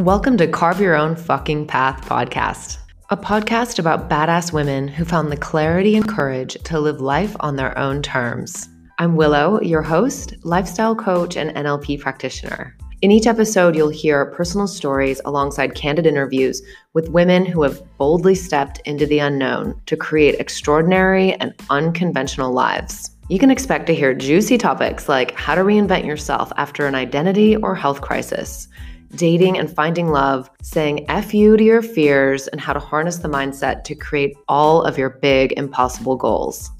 [0.00, 2.78] Welcome to Carve Your Own Fucking Path podcast,
[3.10, 7.56] a podcast about badass women who found the clarity and courage to live life on
[7.56, 8.66] their own terms.
[8.98, 12.74] I'm Willow, your host, lifestyle coach, and NLP practitioner.
[13.02, 16.62] In each episode, you'll hear personal stories alongside candid interviews
[16.94, 23.10] with women who have boldly stepped into the unknown to create extraordinary and unconventional lives.
[23.28, 27.54] You can expect to hear juicy topics like how to reinvent yourself after an identity
[27.54, 28.66] or health crisis,
[29.14, 33.28] dating and finding love, saying F you to your fears, and how to harness the
[33.28, 36.70] mindset to create all of your big, impossible goals.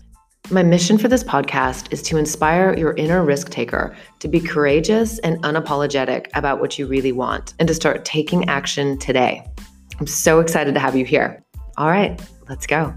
[0.51, 5.19] My mission for this podcast is to inspire your inner risk taker to be courageous
[5.21, 9.47] and unapologetic about what you really want and to start taking action today.
[10.01, 11.45] I'm so excited to have you here.
[11.77, 12.93] All right, let's go.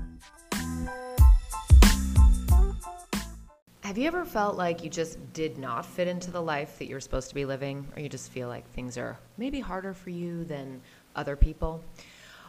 [3.94, 7.00] Have you ever felt like you just did not fit into the life that you're
[7.00, 10.46] supposed to be living, or you just feel like things are maybe harder for you
[10.46, 10.82] than
[11.16, 11.80] other people?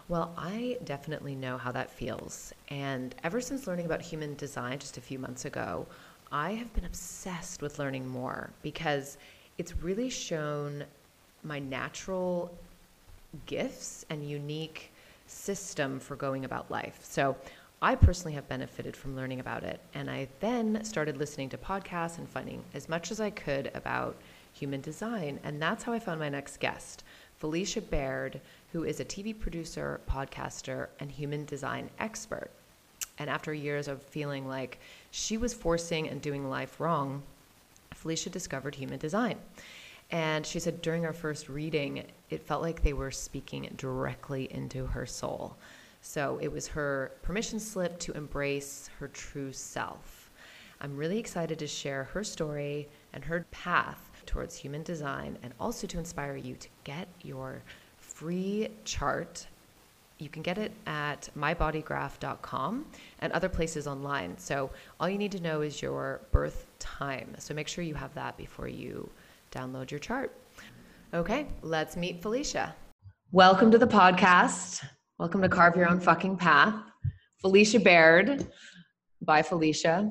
[0.08, 2.54] Well, I definitely know how that feels.
[2.70, 5.86] And ever since learning about human design just a few months ago,
[6.32, 9.18] I have been obsessed with learning more because
[9.58, 10.82] it's really shown
[11.42, 12.56] my natural
[13.44, 14.90] gifts and unique
[15.26, 17.00] system for going about life.
[17.02, 17.36] So
[17.84, 19.78] I personally have benefited from learning about it.
[19.92, 24.16] And I then started listening to podcasts and finding as much as I could about
[24.54, 25.38] human design.
[25.44, 27.04] And that's how I found my next guest,
[27.36, 28.40] Felicia Baird,
[28.72, 32.48] who is a TV producer, podcaster, and human design expert.
[33.18, 34.78] And after years of feeling like
[35.10, 37.22] she was forcing and doing life wrong,
[37.92, 39.36] Felicia discovered human design.
[40.10, 44.86] And she said during our first reading, it felt like they were speaking directly into
[44.86, 45.58] her soul.
[46.06, 50.30] So it was her permission slip to embrace her true self.
[50.82, 55.86] I'm really excited to share her story and her path towards human design and also
[55.86, 57.62] to inspire you to get your
[57.96, 59.46] free chart.
[60.18, 62.84] You can get it at mybodygraph.com
[63.20, 64.36] and other places online.
[64.36, 67.34] So all you need to know is your birth time.
[67.38, 69.08] So make sure you have that before you
[69.50, 70.36] download your chart.
[71.14, 72.76] Okay, let's meet Felicia.
[73.32, 74.84] Welcome to the podcast.
[75.16, 76.74] Welcome to Carve Your Own Fucking Path.
[77.40, 78.48] Felicia Baird
[79.22, 80.10] by Felicia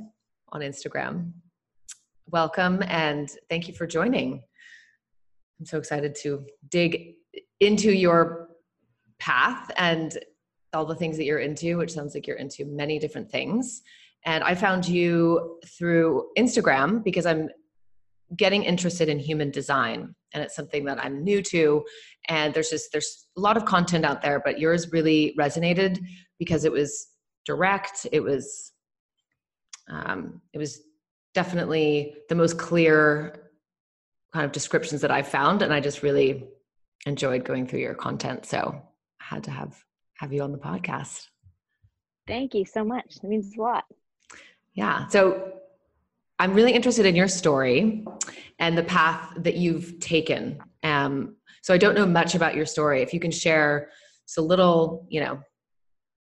[0.54, 1.34] on Instagram.
[2.30, 4.42] Welcome and thank you for joining.
[5.60, 7.16] I'm so excited to dig
[7.60, 8.48] into your
[9.20, 10.18] path and
[10.72, 13.82] all the things that you're into, which sounds like you're into many different things.
[14.26, 17.50] And I found you through Instagram because I'm
[18.38, 21.84] getting interested in human design and it's something that I'm new to
[22.28, 26.00] and there's just there's a lot of content out there but yours really resonated
[26.40, 27.08] because it was
[27.46, 28.72] direct it was
[29.90, 30.82] um, it was
[31.34, 33.50] definitely the most clear
[34.34, 36.48] kind of descriptions that I've found and I just really
[37.06, 38.46] enjoyed going through your content.
[38.46, 38.82] So
[39.22, 39.78] I had to have
[40.18, 41.28] have you on the podcast.
[42.28, 43.18] Thank you so much.
[43.18, 43.84] It means a lot.
[44.74, 45.08] Yeah.
[45.08, 45.54] So
[46.40, 48.06] I'm really interested in your story
[48.60, 50.60] and the path that you've taken.
[50.84, 53.02] Um, so I don't know much about your story.
[53.02, 53.90] If you can share
[54.38, 55.40] a little, you know,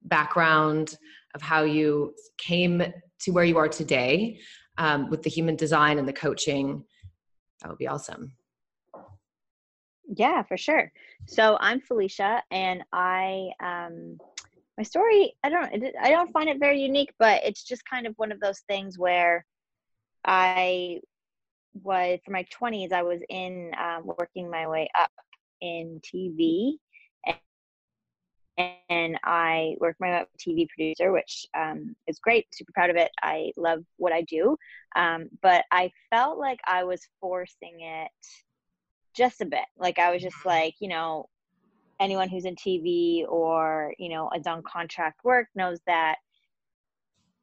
[0.05, 0.97] background
[1.35, 2.83] of how you came
[3.21, 4.39] to where you are today
[4.79, 6.85] um, with the human design and the coaching,
[7.61, 8.33] that would be awesome.
[10.15, 10.93] Yeah, for sure.
[11.27, 14.19] So I'm Felicia, and I um,
[14.77, 18.15] my story I don't I don't find it very unique, but it's just kind of
[18.17, 19.47] one of those things where
[20.25, 21.01] I
[21.83, 25.11] was for my 20s I was in um, working my way up
[25.61, 26.77] in TV
[28.89, 32.47] and I worked my way up TV producer, which um, is great.
[32.53, 33.11] Super proud of it.
[33.23, 34.57] I love what I do,
[34.95, 38.11] um, but I felt like I was forcing it
[39.15, 39.65] just a bit.
[39.79, 40.49] Like I was just mm-hmm.
[40.49, 41.29] like, you know,
[42.01, 46.17] anyone who's in TV or, you know, is on contract work knows that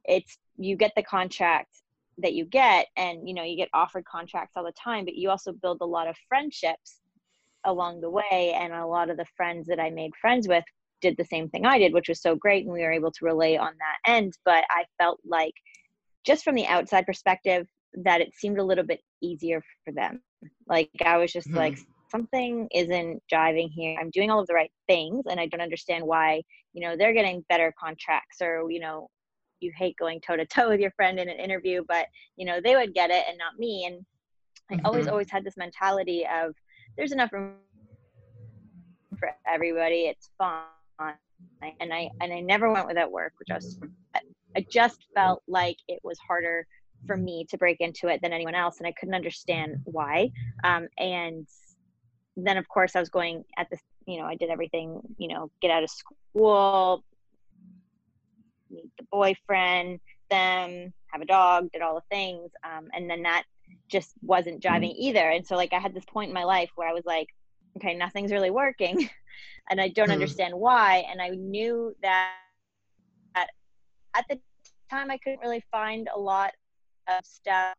[0.05, 1.81] it's you get the contract
[2.21, 5.29] that you get and you know you get offered contracts all the time but you
[5.29, 7.01] also build a lot of friendships
[7.65, 10.63] along the way and a lot of the friends that i made friends with
[11.01, 13.25] did the same thing i did which was so great and we were able to
[13.25, 15.53] relay on that end but i felt like
[16.25, 20.21] just from the outside perspective that it seemed a little bit easier for them
[20.67, 21.57] like I was just mm-hmm.
[21.57, 21.79] like
[22.09, 23.97] something isn't jiving here.
[23.99, 26.41] I'm doing all of the right things and I don't understand why,
[26.73, 29.09] you know, they're getting better contracts or, you know,
[29.61, 32.59] you hate going toe to toe with your friend in an interview, but you know,
[32.61, 33.85] they would get it and not me.
[33.85, 34.05] And
[34.69, 34.85] I mm-hmm.
[34.85, 36.53] always, always had this mentality of
[36.97, 37.55] there's enough room
[39.17, 40.01] for everybody.
[40.01, 40.63] It's fun.
[41.79, 43.79] And I, and I never went without work, which I was,
[44.55, 46.67] I just felt like it was harder
[47.07, 50.29] for me to break into it than anyone else and i couldn't understand why
[50.65, 51.47] um, and
[52.45, 55.51] then of course I was going at this, you know, I did everything, you know,
[55.61, 57.03] get out of school,
[58.69, 59.99] meet the boyfriend,
[60.29, 62.51] them, have a dog, did all the things.
[62.63, 63.43] Um, and then that
[63.87, 65.29] just wasn't driving either.
[65.29, 67.27] And so like I had this point in my life where I was like,
[67.77, 69.09] okay, nothing's really working
[69.69, 70.13] and I don't mm-hmm.
[70.13, 71.05] understand why.
[71.09, 72.33] And I knew that
[73.35, 73.49] at,
[74.15, 74.39] at the
[74.89, 76.51] time I couldn't really find a lot
[77.07, 77.75] of stuff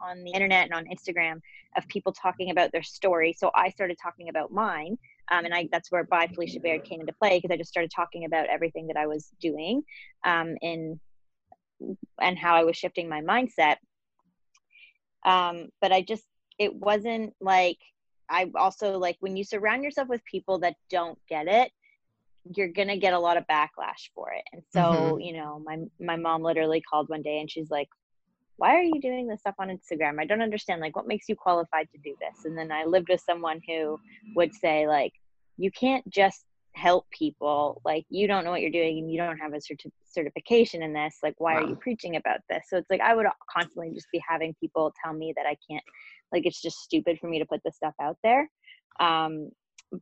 [0.00, 1.40] on the internet and on Instagram
[1.76, 3.34] of people talking about their story.
[3.36, 4.98] So I started talking about mine.
[5.30, 7.90] Um, and I, that's where by Felicia Baird came into play because I just started
[7.94, 9.82] talking about everything that I was doing
[10.24, 11.00] um, in
[12.20, 13.76] and how I was shifting my mindset.
[15.24, 16.24] Um, but I just,
[16.58, 17.78] it wasn't like,
[18.30, 21.70] I also like when you surround yourself with people that don't get it,
[22.54, 24.44] you're gonna get a lot of backlash for it.
[24.52, 25.20] And so, mm-hmm.
[25.20, 27.88] you know, my my mom literally called one day and she's like,
[28.56, 30.20] why are you doing this stuff on Instagram?
[30.20, 30.80] I don't understand.
[30.80, 32.44] Like, what makes you qualified to do this?
[32.44, 33.98] And then I lived with someone who
[34.34, 35.12] would say, like,
[35.58, 36.44] you can't just
[36.74, 37.80] help people.
[37.84, 40.92] Like, you don't know what you're doing and you don't have a certi- certification in
[40.92, 41.18] this.
[41.22, 41.60] Like, why wow.
[41.60, 42.64] are you preaching about this?
[42.68, 45.84] So it's like I would constantly just be having people tell me that I can't,
[46.32, 48.50] like, it's just stupid for me to put this stuff out there.
[49.00, 49.50] Um,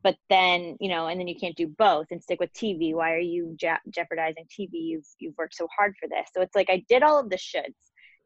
[0.03, 3.13] but then you know and then you can't do both and stick with tv why
[3.13, 6.69] are you je- jeopardizing tv you've you've worked so hard for this so it's like
[6.69, 7.75] i did all of the shoulds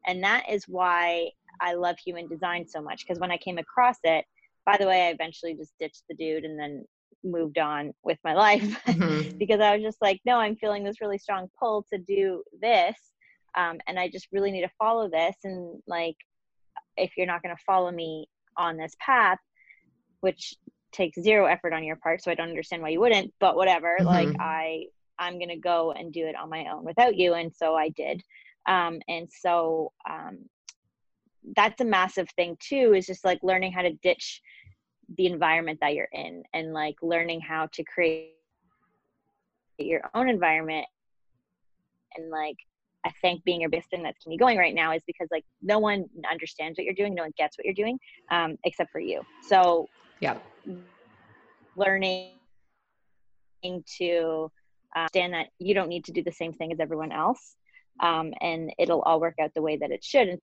[0.07, 1.29] and that is why
[1.61, 3.05] I love human design so much.
[3.05, 4.25] Because when I came across it,
[4.65, 6.85] by the way, I eventually just ditched the dude and then
[7.23, 9.37] moved on with my life mm-hmm.
[9.37, 12.95] because I was just like, no, I'm feeling this really strong pull to do this.
[13.57, 15.35] Um, and I just really need to follow this.
[15.43, 16.15] And like,
[16.97, 19.39] if you're not going to follow me on this path,
[20.21, 20.55] which
[20.91, 23.97] takes zero effort on your part, so I don't understand why you wouldn't, but whatever,
[23.99, 24.07] mm-hmm.
[24.07, 24.85] like, I,
[25.17, 27.33] I'm going to go and do it on my own without you.
[27.33, 28.23] And so I did.
[28.69, 30.37] Um, and so um,
[31.55, 34.41] that's a massive thing too, is just like learning how to ditch
[35.17, 38.35] the environment that you're in and like learning how to create
[39.79, 40.85] your own environment
[42.15, 42.57] and like
[43.05, 45.45] I think being your biggest thing that's keeping me going right now is because like
[45.61, 47.97] no one understands what you're doing, no one gets what you're doing,
[48.29, 49.21] um, except for you.
[49.47, 49.87] So
[50.19, 50.37] yeah,
[51.77, 52.31] learning
[53.63, 54.51] to
[54.95, 57.55] uh, understand that you don't need to do the same thing as everyone else,
[57.99, 60.27] um, and it'll all work out the way that it should.
[60.27, 60.39] And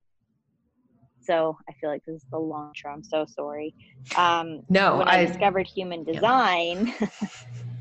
[1.22, 2.94] so I feel like this is the long term.
[2.94, 3.74] I'm so sorry.
[4.16, 6.94] Um, no, when I, I discovered human design.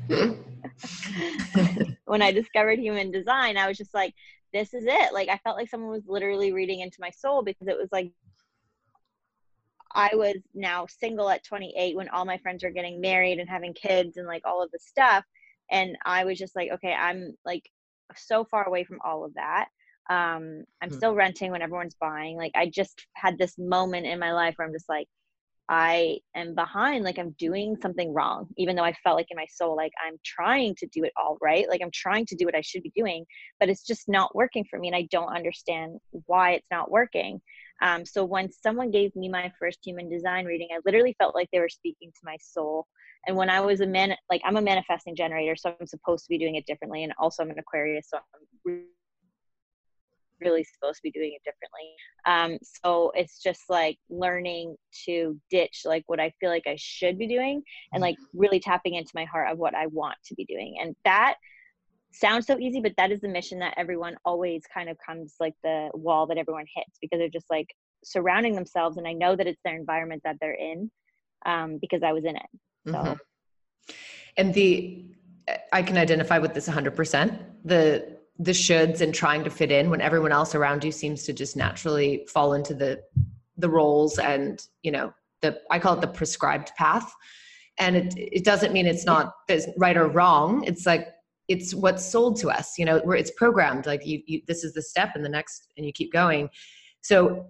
[0.08, 0.30] Yeah.
[2.04, 4.14] when I discovered human design, I was just like,
[4.52, 5.12] this is it.
[5.12, 8.12] Like I felt like someone was literally reading into my soul because it was like
[9.92, 13.74] I was now single at 28 when all my friends were getting married and having
[13.74, 15.24] kids and like all of the stuff.
[15.70, 17.68] And I was just like, okay, I'm like
[18.14, 19.68] so far away from all of that.
[20.08, 20.96] Um, I'm hmm.
[20.96, 22.36] still renting when everyone's buying.
[22.36, 25.08] Like I just had this moment in my life where I'm just like,
[25.68, 29.46] I am behind, like I'm doing something wrong, even though I felt like in my
[29.50, 31.68] soul, like I'm trying to do it all right.
[31.68, 33.26] Like I'm trying to do what I should be doing,
[33.58, 34.86] but it's just not working for me.
[34.88, 37.40] And I don't understand why it's not working.
[37.82, 41.48] Um, so when someone gave me my first human design reading, I literally felt like
[41.52, 42.86] they were speaking to my soul.
[43.26, 46.28] And when i was a man like i'm a manifesting generator so i'm supposed to
[46.28, 47.04] be doing it differently.
[47.04, 48.84] And also i'm an aquarius so i'm
[50.40, 51.94] really supposed to be doing it differently.
[52.26, 57.18] Um so it's just like learning to ditch like what i feel like i should
[57.18, 57.62] be doing
[57.92, 60.76] and like really tapping into my heart of what i want to be doing.
[60.80, 61.36] And that
[62.16, 65.54] sounds so easy but that is the mission that everyone always kind of comes like
[65.62, 67.68] the wall that everyone hits because they're just like
[68.04, 70.90] surrounding themselves and i know that it's their environment that they're in
[71.44, 72.46] um, because i was in it
[72.86, 73.12] so, mm-hmm.
[74.36, 75.04] and the
[75.72, 77.38] I can identify with this 100%.
[77.64, 81.32] The the shoulds and trying to fit in when everyone else around you seems to
[81.32, 83.02] just naturally fall into the
[83.56, 87.12] the roles and you know the I call it the prescribed path.
[87.78, 90.64] And it it doesn't mean it's not there's right or wrong.
[90.64, 91.08] It's like
[91.48, 92.78] it's what's sold to us.
[92.78, 93.86] You know, where it's programmed.
[93.86, 96.48] Like you, you this is the step, and the next, and you keep going.
[97.02, 97.46] So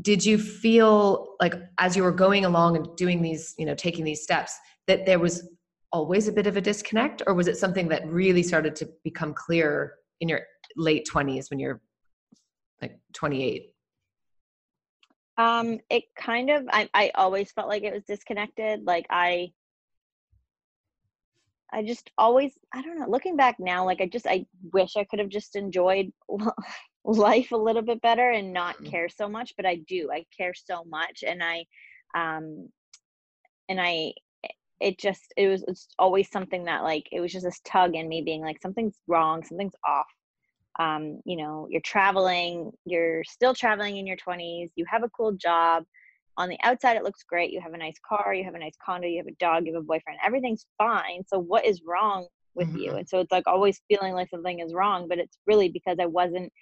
[0.00, 4.04] did you feel like as you were going along and doing these you know taking
[4.04, 5.48] these steps that there was
[5.92, 9.32] always a bit of a disconnect or was it something that really started to become
[9.32, 10.40] clear in your
[10.76, 11.80] late 20s when you're
[12.82, 13.72] like 28
[15.38, 19.52] um it kind of I, I always felt like it was disconnected like i
[21.74, 25.04] I just always, I don't know, looking back now, like I just, I wish I
[25.04, 26.12] could have just enjoyed
[27.04, 28.90] life a little bit better and not mm-hmm.
[28.90, 30.10] care so much, but I do.
[30.12, 31.24] I care so much.
[31.26, 31.66] And I,
[32.14, 32.68] um,
[33.68, 34.12] and I,
[34.80, 38.08] it just, it was it's always something that like, it was just this tug in
[38.08, 40.06] me being like, something's wrong, something's off.
[40.78, 45.32] Um, you know, you're traveling, you're still traveling in your 20s, you have a cool
[45.32, 45.84] job,
[46.36, 48.76] on the outside it looks great you have a nice car you have a nice
[48.84, 52.26] condo you have a dog you have a boyfriend everything's fine so what is wrong
[52.54, 52.78] with mm-hmm.
[52.78, 55.98] you and so it's like always feeling like something is wrong but it's really because
[56.00, 56.52] i wasn't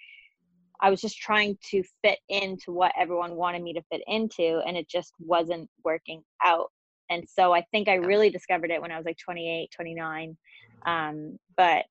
[0.81, 4.77] i was just trying to fit into what everyone wanted me to fit into and
[4.77, 6.71] it just wasn't working out.
[7.09, 10.37] And so i think i really discovered it when i was like 28 29
[10.85, 11.85] um, but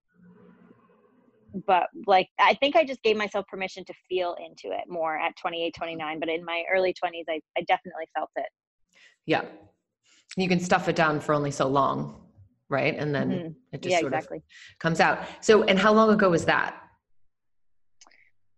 [1.67, 5.37] but like i think i just gave myself permission to feel into it more at
[5.37, 8.47] 28 29 but in my early 20s i, I definitely felt it.
[9.27, 9.43] Yeah.
[10.37, 12.19] You can stuff it down for only so long
[12.69, 12.97] right?
[12.97, 13.49] And then mm-hmm.
[13.73, 14.39] it just yeah, sort exactly.
[14.39, 15.19] of comes out.
[15.43, 16.75] So and how long ago was that?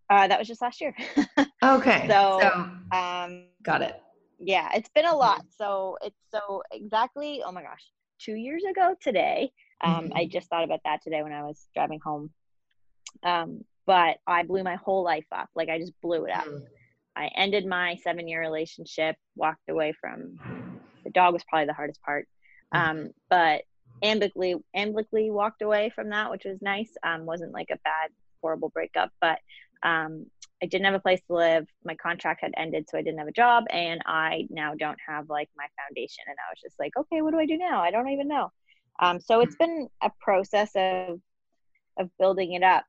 [0.09, 0.95] Uh, that was just last year.
[1.65, 2.07] Okay.
[2.09, 3.99] So, so um got it.
[4.39, 5.47] yeah it's been a lot.
[5.49, 7.83] So it's so exactly oh my gosh
[8.25, 9.51] two years ago today
[9.83, 10.17] um, mm-hmm.
[10.17, 12.31] i just thought about that today when i was driving home
[13.23, 15.49] um, but I blew my whole life up.
[15.55, 16.47] Like I just blew it up.
[16.47, 16.63] Mm.
[17.17, 20.39] I ended my seven year relationship, walked away from
[21.05, 22.27] the dog was probably the hardest part.
[22.75, 22.91] Mm-hmm.
[22.91, 23.63] Um, but
[24.03, 26.91] ambically ambically walked away from that, which was nice.
[27.03, 28.11] Um, wasn't like a bad,
[28.43, 29.39] horrible breakup, but
[29.83, 30.27] um,
[30.63, 31.67] I didn't have a place to live.
[31.85, 35.29] My contract had ended, so I didn't have a job, and I now don't have
[35.29, 36.25] like my foundation.
[36.27, 37.83] And I was just like, okay, what do I do now?
[37.83, 38.51] I don't even know.
[39.01, 41.21] Um, so it's been a process of
[41.99, 42.85] of building it up.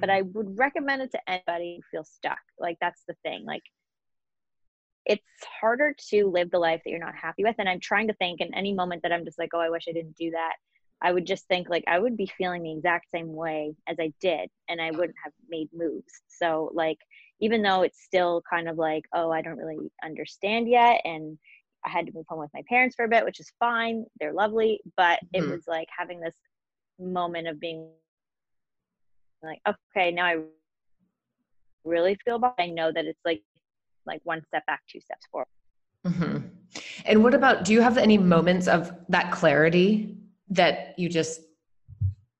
[0.00, 2.38] But I would recommend it to anybody who feels stuck.
[2.58, 3.44] Like that's the thing.
[3.44, 3.62] Like
[5.06, 5.22] it's
[5.60, 7.56] harder to live the life that you're not happy with.
[7.58, 9.84] And I'm trying to think in any moment that I'm just like, oh, I wish
[9.88, 10.54] I didn't do that.
[11.02, 14.12] I would just think like I would be feeling the exact same way as I
[14.20, 16.22] did, and I wouldn't have made moves.
[16.28, 16.98] So like
[17.40, 21.36] even though it's still kind of like, oh, I don't really understand yet, and
[21.84, 24.06] I had to move home with my parents for a bit, which is fine.
[24.18, 25.50] They're lovely, but it mm-hmm.
[25.50, 26.34] was like having this
[26.98, 27.90] moment of being
[29.46, 30.36] like, okay, now I
[31.84, 32.54] really feel bad.
[32.58, 33.42] I know that it's like
[34.06, 35.46] like one step back, two steps forward.
[36.06, 36.46] Mm-hmm.
[37.06, 37.64] And what about?
[37.64, 40.16] Do you have any moments of that clarity
[40.50, 41.40] that you just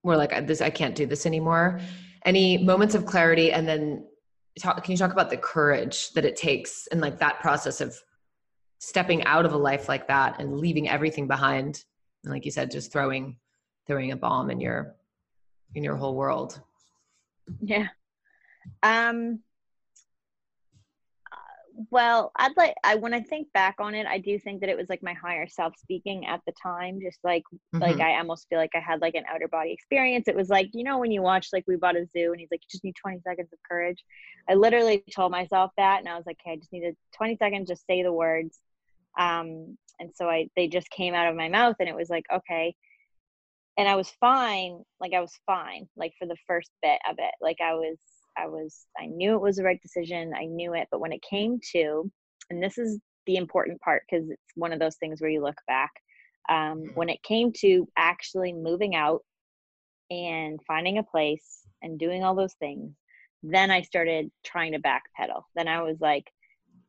[0.03, 1.81] were like, "This, I can't do this anymore"?
[2.25, 4.07] Any moments of clarity, and then
[4.59, 7.97] talk, can you talk about the courage that it takes and like that process of
[8.79, 11.85] stepping out of a life like that and leaving everything behind,
[12.25, 13.37] and like you said, just throwing
[13.87, 14.95] throwing a bomb in your
[15.75, 16.61] in your whole world
[17.61, 17.89] yeah.
[18.83, 19.41] Um
[21.91, 24.77] well i'd like i when i think back on it i do think that it
[24.77, 27.83] was like my higher self speaking at the time just like mm-hmm.
[27.83, 30.29] like i almost feel like i had like an outer body experience.
[30.29, 32.51] It was like you know when you watch like we bought a zoo and he's
[32.51, 34.05] like you just need 20 seconds of courage.
[34.49, 37.69] I literally told myself that and i was like okay i just needed 20 seconds
[37.69, 38.59] just say the words.
[39.19, 42.25] Um and so i they just came out of my mouth and it was like
[42.33, 42.75] okay
[43.77, 44.83] and I was fine.
[45.01, 45.89] Like I was fine.
[45.97, 47.99] Like for the first bit of it, like I was,
[48.37, 50.33] I was, I knew it was the right decision.
[50.37, 50.89] I knew it.
[50.91, 52.11] But when it came to,
[52.51, 55.59] and this is the important part because it's one of those things where you look
[55.67, 55.91] back.
[56.49, 56.89] Um, mm-hmm.
[56.95, 59.23] when it came to actually moving out
[60.11, 62.93] and finding a place and doing all those things,
[63.43, 65.43] then I started trying to backpedal.
[65.55, 66.31] Then I was like,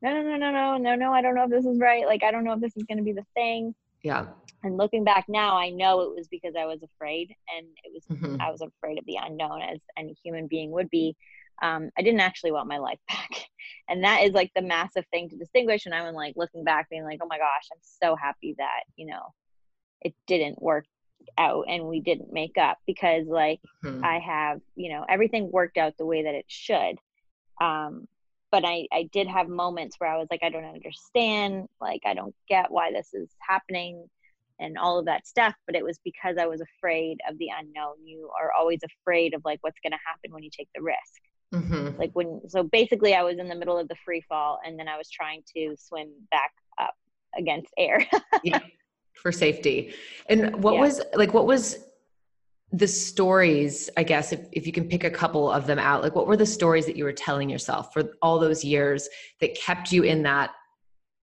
[0.02, 2.06] no, no, no, no, no, no, no, I don't know if this is right.
[2.06, 3.74] Like, I don't know if this is going to be the thing.
[4.06, 4.26] Yeah
[4.66, 8.04] and looking back now i know it was because i was afraid and it was
[8.18, 8.40] mm-hmm.
[8.40, 11.16] i was afraid of the unknown as any human being would be
[11.62, 13.30] um, i didn't actually want my life back
[13.88, 17.04] and that is like the massive thing to distinguish and i'm like looking back being
[17.04, 19.22] like oh my gosh i'm so happy that you know
[20.02, 20.84] it didn't work
[21.38, 24.04] out and we didn't make up because like mm-hmm.
[24.04, 26.98] i have you know everything worked out the way that it should
[27.60, 28.06] um
[28.52, 31.66] but I, I did have moments where I was like, I don't understand.
[31.80, 34.08] Like, I don't get why this is happening
[34.58, 37.94] and all of that stuff but it was because i was afraid of the unknown
[38.04, 41.20] you are always afraid of like what's going to happen when you take the risk
[41.54, 41.98] mm-hmm.
[41.98, 44.88] like when so basically i was in the middle of the free fall and then
[44.88, 46.94] i was trying to swim back up
[47.36, 48.04] against air
[48.44, 48.60] yeah,
[49.14, 49.92] for safety
[50.28, 50.80] and what yeah.
[50.80, 51.84] was like what was
[52.72, 56.16] the stories i guess if, if you can pick a couple of them out like
[56.16, 59.08] what were the stories that you were telling yourself for all those years
[59.40, 60.50] that kept you in that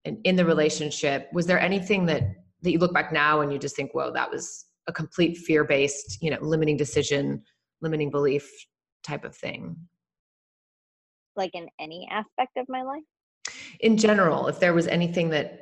[0.06, 2.24] in, in the relationship was there anything that
[2.66, 5.64] that you look back now and you just think, whoa, that was a complete fear
[5.64, 7.42] based, you know, limiting decision,
[7.82, 8.52] limiting belief
[9.04, 9.78] type of thing?
[11.36, 13.04] Like in any aspect of my life?
[13.80, 15.62] In general, if there was anything that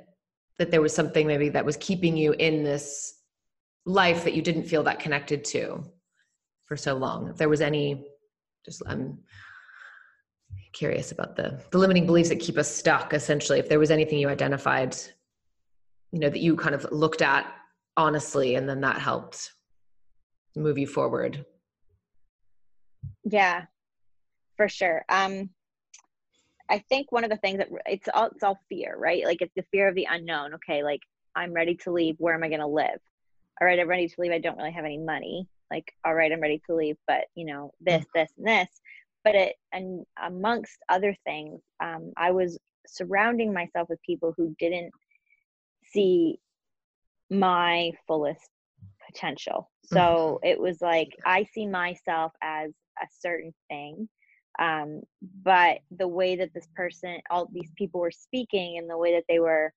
[0.59, 3.15] that there was something maybe that was keeping you in this
[3.85, 5.83] life that you didn't feel that connected to
[6.65, 7.29] for so long.
[7.29, 8.05] If there was any
[8.65, 9.19] just I'm
[10.73, 14.17] curious about the the limiting beliefs that keep us stuck essentially if there was anything
[14.17, 14.95] you identified
[16.11, 17.45] you know that you kind of looked at
[17.95, 19.51] honestly and then that helped
[20.55, 21.45] move you forward
[23.23, 23.65] yeah
[24.57, 25.49] for sure um
[26.69, 29.25] I think one of the things that it's all it's all fear, right?
[29.25, 30.55] Like it's the fear of the unknown.
[30.55, 31.01] Okay, like
[31.35, 32.15] I'm ready to leave.
[32.17, 32.99] Where am I going to live?
[33.63, 34.33] All right, I'm ready to leave.
[34.33, 35.47] I don't really have any money.
[35.71, 38.67] Like, all right, I'm ready to leave, but you know, this, this, and this.
[39.23, 44.91] But it, and amongst other things, um, I was surrounding myself with people who didn't
[45.93, 46.39] see
[47.29, 48.49] my fullest
[49.09, 49.71] potential.
[49.85, 50.45] So mm-hmm.
[50.45, 54.09] it was like I see myself as a certain thing.
[54.59, 55.03] Um,
[55.41, 59.23] but the way that this person, all these people were speaking and the way that
[59.29, 59.71] they were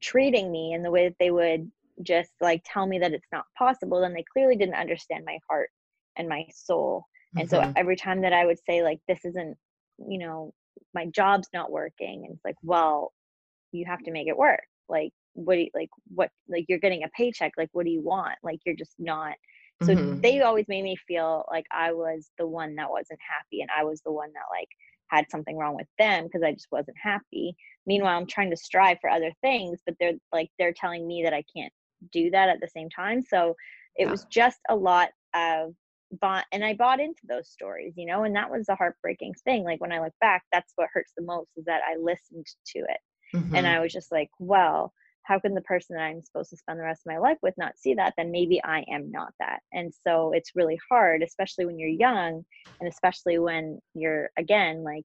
[0.00, 1.68] treating me and the way that they would
[2.02, 5.70] just like tell me that it's not possible, then they clearly didn't understand my heart
[6.16, 7.04] and my soul.
[7.36, 7.66] And mm-hmm.
[7.66, 9.56] so every time that I would say, like, this isn't,
[9.98, 10.52] you know,
[10.94, 13.12] my job's not working, and it's like, well,
[13.72, 14.62] you have to make it work.
[14.88, 17.52] Like, what do you, like, what, like, you're getting a paycheck.
[17.58, 18.36] Like, what do you want?
[18.42, 19.34] Like, you're just not.
[19.82, 20.20] So mm-hmm.
[20.20, 23.84] they always made me feel like I was the one that wasn't happy and I
[23.84, 24.68] was the one that, like,
[25.08, 27.54] had something wrong with them because I just wasn't happy.
[27.86, 31.32] Meanwhile, I'm trying to strive for other things, but they're like, they're telling me that
[31.32, 31.72] I can't
[32.12, 33.22] do that at the same time.
[33.22, 33.54] So
[33.96, 34.10] it yeah.
[34.10, 35.74] was just a lot of
[36.20, 39.64] bought and I bought into those stories, you know, and that was the heartbreaking thing.
[39.64, 42.78] Like when I look back, that's what hurts the most is that I listened to
[42.78, 43.36] it.
[43.36, 43.54] Mm-hmm.
[43.54, 44.92] And I was just like, well,
[45.24, 47.52] how can the person that I'm supposed to spend the rest of my life with
[47.58, 48.14] not see that?
[48.16, 49.58] Then maybe I am not that.
[49.72, 52.44] And so it's really hard, especially when you're young
[52.80, 55.04] and especially when you're again like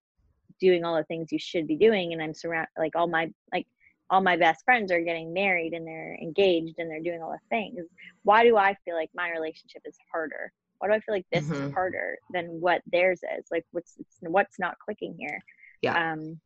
[0.62, 2.14] doing all the things you should be doing.
[2.14, 3.68] And I'm surrounded like all my like
[4.14, 7.40] all my best friends are getting married and they're engaged and they're doing all the
[7.50, 7.80] things.
[8.22, 10.52] Why do I feel like my relationship is harder?
[10.78, 11.70] Why do I feel like this mm-hmm.
[11.70, 13.46] is harder than what theirs is?
[13.50, 15.44] Like what's what's not clicking here?
[15.82, 16.14] Yeah.
[16.14, 16.40] Um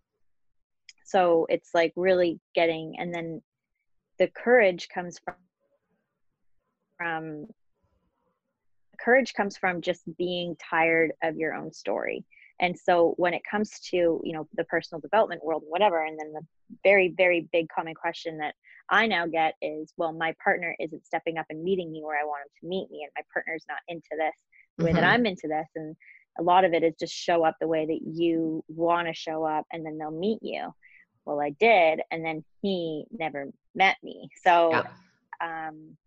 [1.04, 3.42] so it's like really getting and then
[4.18, 5.36] the courage comes from
[6.96, 7.48] from
[8.98, 12.24] courage comes from just being tired of your own story
[12.62, 16.34] and so when it comes to you know the personal development world whatever and then
[16.34, 16.42] the
[16.84, 18.54] very very big common question that
[18.90, 22.26] i now get is well my partner isn't stepping up and meeting me where i
[22.26, 24.36] want him to meet me and my partner's not into this
[24.78, 25.02] the way mm-hmm.
[25.02, 25.96] that i'm into this and
[26.40, 29.44] a lot of it is just show up the way that you want to show
[29.44, 30.70] up and then they'll meet you
[31.26, 35.68] well i did and then he never met me so yeah.
[35.68, 35.98] um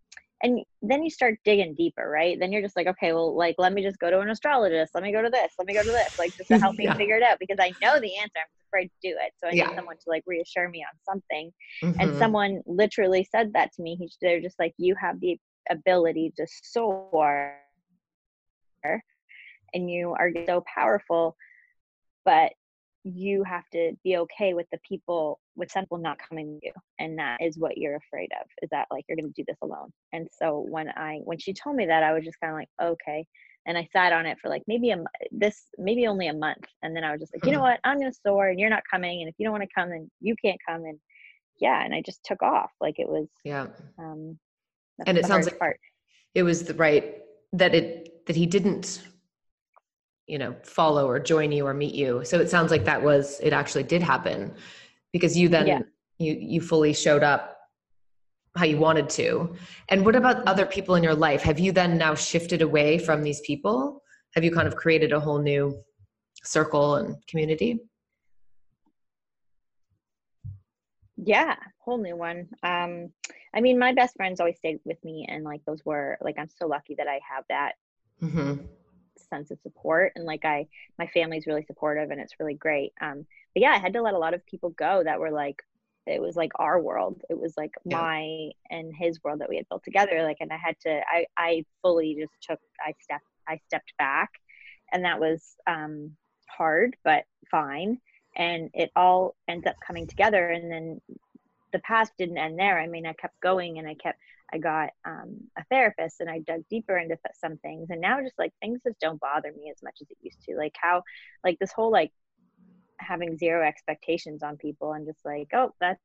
[0.43, 2.39] and then you start digging deeper right?
[2.39, 4.93] Then you're just like okay well like let me just go to an astrologist.
[4.93, 5.53] Let me go to this.
[5.57, 6.95] Let me go to this like just to help me yeah.
[6.95, 8.37] figure it out because i know the answer.
[8.37, 9.33] I'm afraid to do it.
[9.37, 9.67] So i yeah.
[9.67, 11.51] need someone to like reassure me on something.
[11.83, 11.99] Mm-hmm.
[11.99, 13.95] and someone literally said that to me.
[13.95, 15.37] He, they're just like you have the
[15.69, 17.55] ability to soar
[19.73, 21.35] and you are so powerful
[22.25, 22.51] but
[23.03, 26.71] you have to be okay with the people with some people not coming with you
[26.99, 29.57] and that is what you're afraid of is that like you're going to do this
[29.61, 29.91] alone.
[30.13, 32.69] And so when i when she told me that i was just kind of like
[32.81, 33.25] okay.
[33.65, 34.97] And i sat on it for like maybe a
[35.31, 37.71] this maybe only a month and then i was just like you know mm-hmm.
[37.71, 37.79] what?
[37.83, 39.89] I'm going to soar and you're not coming and if you don't want to come
[39.89, 40.99] then you can't come and
[41.59, 43.67] yeah and i just took off like it was yeah.
[43.99, 44.37] um
[45.05, 45.79] and it sounds like part.
[46.33, 47.17] it was the right
[47.53, 49.01] that it that he didn't
[50.27, 52.23] you know follow or join you or meet you.
[52.23, 54.53] So it sounds like that was it actually did happen
[55.13, 55.81] because you then yeah.
[56.17, 57.57] you you fully showed up
[58.57, 59.55] how you wanted to.
[59.89, 61.41] And what about other people in your life?
[61.43, 64.03] Have you then now shifted away from these people?
[64.35, 65.81] Have you kind of created a whole new
[66.43, 67.79] circle and community?
[71.17, 72.47] Yeah whole new one.
[72.63, 73.11] Um
[73.53, 76.49] i mean my best friends always stayed with me and like those were like i'm
[76.49, 77.73] so lucky that i have that
[78.21, 78.63] mm-hmm
[79.31, 80.67] sense of support and like i
[80.99, 82.93] my family's really supportive and it's really great.
[83.01, 85.61] Um but yeah i had to let a lot of people go that were like
[86.07, 87.21] it was like our world.
[87.29, 87.97] It was like yeah.
[87.97, 91.25] my and his world that we had built together like and i had to i
[91.37, 94.29] i fully just took i stepped i stepped back
[94.91, 96.11] and that was um
[96.49, 97.99] hard but fine.
[98.35, 101.01] And it all ends up coming together and then
[101.73, 102.79] the past didn't end there.
[102.79, 104.19] I mean i kept going and i kept
[104.53, 107.89] I got um, a therapist and I dug deeper into some things.
[107.89, 110.55] And now just like things just don't bother me as much as it used to.
[110.57, 111.03] Like how,
[111.43, 112.11] like this whole like
[112.99, 116.01] having zero expectations on people and just like, oh, that's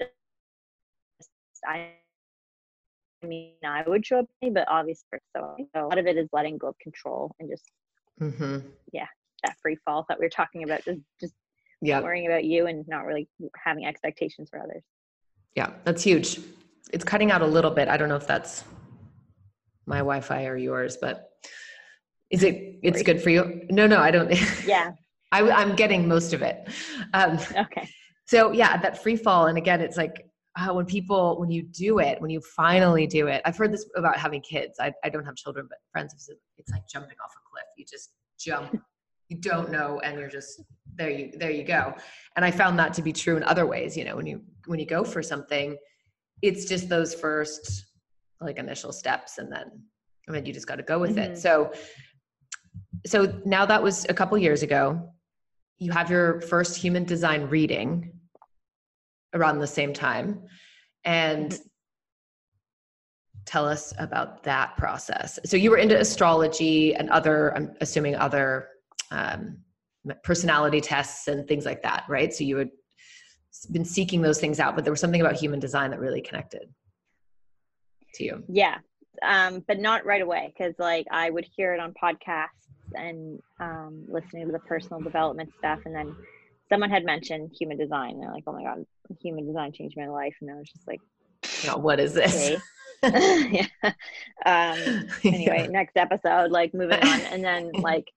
[0.00, 0.10] just,
[1.66, 1.92] I
[3.22, 6.28] I mean, I would show up, but obviously, so, so a lot of it is
[6.32, 7.64] letting go of control and just,
[8.20, 8.58] mm-hmm.
[8.92, 9.08] yeah,
[9.42, 11.34] that free fall that we were talking about, just, just
[11.80, 12.00] yeah.
[12.00, 14.84] worrying about you and not really having expectations for others.
[15.54, 16.40] Yeah, that's huge.
[16.92, 17.88] It's cutting out a little bit.
[17.88, 18.64] I don't know if that's
[19.86, 21.30] my Wi-Fi or yours, but
[22.30, 22.78] is it?
[22.82, 23.66] It's good for you.
[23.70, 24.32] No, no, I don't.
[24.66, 24.92] Yeah,
[25.32, 26.68] I, am getting most of it.
[27.14, 27.88] Um, okay.
[28.26, 30.26] So yeah, that free fall, and again, it's like
[30.58, 33.42] uh, when people when you do it, when you finally do it.
[33.44, 34.78] I've heard this about having kids.
[34.80, 37.64] I, I don't have children, but friends have said it's like jumping off a cliff.
[37.76, 38.80] You just jump
[39.28, 40.62] you don't know and you're just
[40.94, 41.94] there you there you go
[42.36, 44.78] and i found that to be true in other ways you know when you when
[44.78, 45.76] you go for something
[46.42, 47.86] it's just those first
[48.40, 49.82] like initial steps and then
[50.28, 51.32] I mean you just got to go with mm-hmm.
[51.32, 51.38] it.
[51.38, 51.72] So
[53.06, 55.10] so now that was a couple years ago.
[55.78, 58.12] You have your first human design reading
[59.34, 60.42] around the same time
[61.04, 61.62] and mm-hmm.
[63.46, 65.38] tell us about that process.
[65.44, 68.68] So you were into astrology and other I'm assuming other
[69.10, 69.58] um,
[70.22, 72.32] personality tests and things like that, right?
[72.32, 72.70] So you had
[73.70, 76.68] been seeking those things out, but there was something about human design that really connected
[78.14, 78.44] to you.
[78.48, 78.78] Yeah.
[79.22, 84.04] Um, but not right away because like I would hear it on podcasts and um,
[84.08, 85.80] listening to the personal development stuff.
[85.84, 86.14] And then
[86.68, 88.12] someone had mentioned human design.
[88.12, 88.84] And they're like, oh my God,
[89.20, 90.34] human design changed my life.
[90.40, 91.00] And I was just like,
[91.76, 92.60] what is this?
[93.02, 93.66] yeah.
[94.44, 95.66] Um, anyway, yeah.
[95.68, 97.20] next episode, like moving on.
[97.20, 98.08] And then like,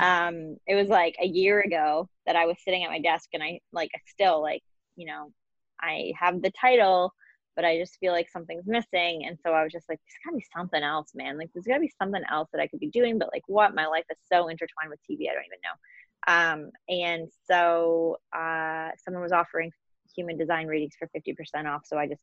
[0.00, 3.42] um, it was like a year ago that I was sitting at my desk and
[3.42, 4.62] I like, still like,
[4.96, 5.32] you know,
[5.80, 7.12] I have the title
[7.58, 9.24] but I just feel like something's missing.
[9.26, 11.36] And so I was just like, there's gotta be something else, man.
[11.36, 13.74] Like there's gotta be something else that I could be doing, but like what?
[13.74, 16.68] My life is so intertwined with TV, I don't even know.
[16.68, 19.72] Um, and so uh, someone was offering
[20.14, 21.82] human design readings for 50% off.
[21.84, 22.22] So I just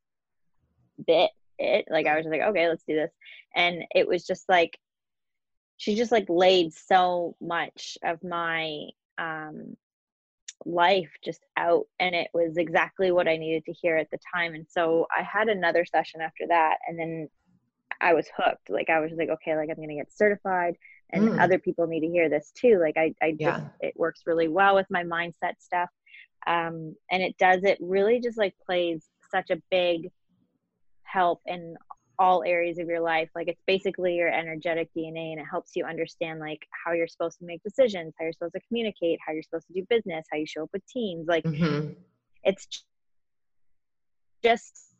[1.06, 1.84] bit it.
[1.90, 3.12] Like I was just like, okay, let's do this.
[3.58, 4.80] And it was just like,
[5.78, 9.76] she just like laid so much of my um
[10.66, 14.56] life just out and it was exactly what I needed to hear at the time.
[14.56, 17.30] And so I had another session after that and then
[18.02, 18.70] I was hooked.
[18.70, 20.76] Like I was like, okay, like I'm gonna get certified
[21.12, 21.40] and mm.
[21.42, 22.80] other people need to hear this too.
[22.80, 23.60] Like I, I yeah.
[23.60, 25.90] just it works really well with my mindset stuff.
[26.48, 30.12] Um and it does it really just like plays such a big
[31.04, 31.76] help in
[32.20, 35.84] all areas of your life like it's basically your energetic dna and it helps you
[35.86, 39.44] understand like how you're supposed to make decisions how you're supposed to communicate how you're
[39.44, 41.90] supposed to do business how you show up with teams like mm-hmm.
[42.44, 42.86] it's
[44.44, 44.94] just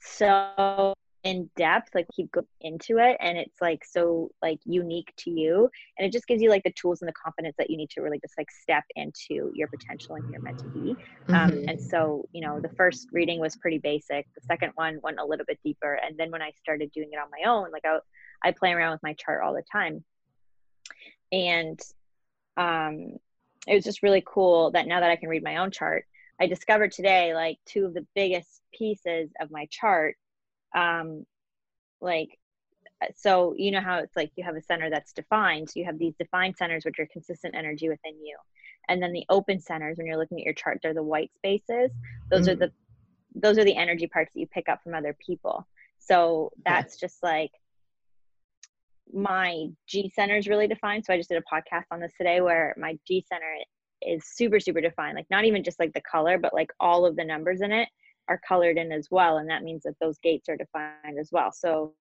[0.00, 5.30] so in depth like keep going into it and it's like so like unique to
[5.30, 7.88] you and it just gives you like the tools and the confidence that you need
[7.88, 10.96] to really just like step into your potential and you're meant to be um,
[11.28, 11.34] mm-hmm.
[11.34, 15.20] um, and so you know the first reading was pretty basic the second one went
[15.20, 17.84] a little bit deeper and then when i started doing it on my own like
[17.84, 17.98] i,
[18.42, 20.02] I play around with my chart all the time
[21.30, 21.80] and
[22.56, 23.16] um
[23.68, 26.04] it was just really cool that now that i can read my own chart
[26.40, 30.16] i discovered today like two of the biggest pieces of my chart
[30.74, 31.24] um
[32.00, 32.38] like
[33.02, 35.86] uh, so you know how it's like you have a center that's defined so you
[35.86, 38.36] have these defined centers which are consistent energy within you.
[38.88, 41.90] And then the open centers when you're looking at your chart they're the white spaces.
[42.30, 42.50] Those mm-hmm.
[42.50, 42.72] are the
[43.34, 45.66] those are the energy parts that you pick up from other people.
[45.98, 47.52] So that's just like
[49.12, 51.04] my g center is really defined.
[51.04, 53.54] So i just did a podcast on this today where my g center
[54.02, 55.16] is super super defined.
[55.16, 57.88] Like not even just like the color but like all of the numbers in it
[58.28, 61.52] are colored in as well and that means that those gates are defined as well.
[61.52, 61.94] So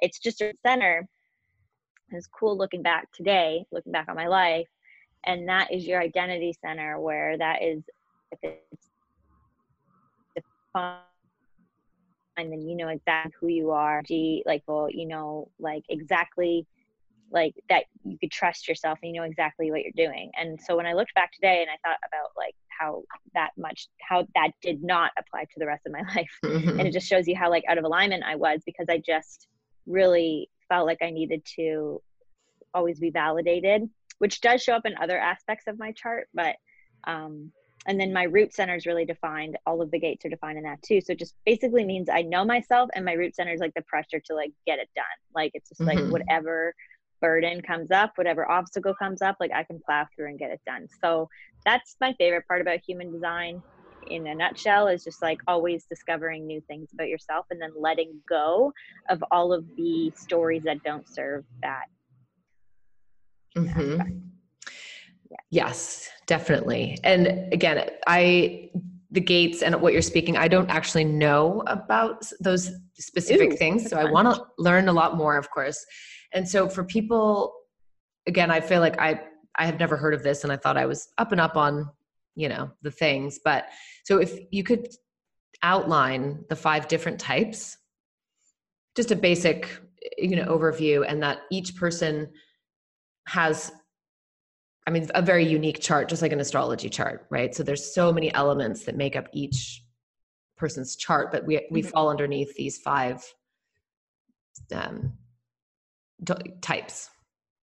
[0.00, 1.08] it's just a center
[2.10, 4.66] it's cool looking back today looking back on my life
[5.24, 7.82] and that is your identity center where that is
[8.32, 8.88] if it's
[10.74, 11.00] defined
[12.36, 14.02] then you know exactly who you are
[14.46, 16.66] like well you know like exactly
[17.30, 20.76] like that you could trust yourself and you know exactly what you're doing and so
[20.76, 23.02] when i looked back today and i thought about like how
[23.34, 26.78] that much how that did not apply to the rest of my life mm-hmm.
[26.78, 29.48] and it just shows you how like out of alignment i was because i just
[29.86, 32.00] really felt like i needed to
[32.72, 36.56] always be validated which does show up in other aspects of my chart but
[37.06, 37.50] um
[37.86, 40.64] and then my root center is really defined all of the gates are defined in
[40.64, 43.60] that too so it just basically means i know myself and my root center is
[43.60, 46.00] like the pressure to like get it done like it's just mm-hmm.
[46.00, 46.74] like whatever
[47.24, 50.60] burden comes up, whatever obstacle comes up, like I can plow through and get it
[50.66, 50.86] done.
[51.02, 51.26] So
[51.64, 53.62] that's my favorite part about human design
[54.08, 58.20] in a nutshell is just like always discovering new things about yourself and then letting
[58.28, 58.70] go
[59.08, 61.84] of all of the stories that don't serve that.
[63.56, 64.02] Mm-hmm.
[65.30, 65.36] Yeah.
[65.50, 66.98] Yes, definitely.
[67.04, 68.70] And again, I
[69.10, 73.88] the gates and what you're speaking, I don't actually know about those specific Ooh, things.
[73.88, 74.06] So fun.
[74.06, 75.82] I want to learn a lot more, of course.
[76.34, 77.54] And so for people,
[78.26, 79.22] again, I feel like I
[79.56, 81.88] I have never heard of this, and I thought I was up and up on
[82.34, 83.38] you know the things.
[83.42, 83.66] But
[84.04, 84.88] so if you could
[85.62, 87.78] outline the five different types,
[88.96, 89.68] just a basic
[90.18, 92.30] you know overview, and that each person
[93.26, 93.72] has
[94.86, 97.54] I mean, a very unique chart, just like an astrology chart, right?
[97.54, 99.82] So there's so many elements that make up each
[100.56, 101.90] person's chart, but we we mm-hmm.
[101.90, 103.24] fall underneath these five
[104.72, 105.14] um,
[106.60, 107.10] types.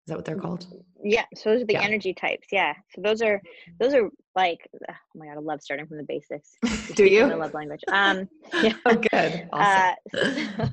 [0.05, 0.67] Is that what they're called?
[1.01, 1.83] Yeah, so those are the Yeah.
[1.83, 2.47] energy types.
[2.51, 3.41] Yeah, so those are
[3.79, 6.57] those are like oh my god, I love starting from the basics.
[6.95, 7.27] Do you?
[7.27, 7.81] My love language.
[7.91, 8.73] Um, yeah.
[8.85, 9.47] Oh, good.
[9.53, 10.71] Uh, Awesome.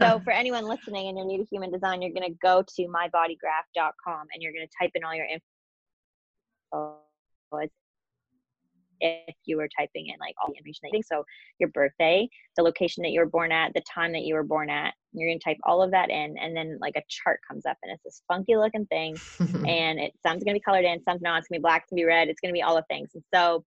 [0.00, 2.82] so for anyone listening and you're new to human design, you're going to go to
[2.82, 6.98] mybodygraph.com and you're going to type in all your info
[9.04, 11.06] if you were typing in like all the information that you think.
[11.06, 11.24] So
[11.58, 14.70] your birthday, the location that you were born at, the time that you were born
[14.70, 14.94] at.
[15.12, 17.76] You're going to type all of that in and then like a chart comes up
[17.82, 21.22] and it's this funky looking thing and it some's going to be colored in, some's
[21.22, 21.38] not.
[21.38, 22.74] It's going to be black, it's going to be red, it's going to be all
[22.74, 23.10] the things.
[23.14, 23.64] And so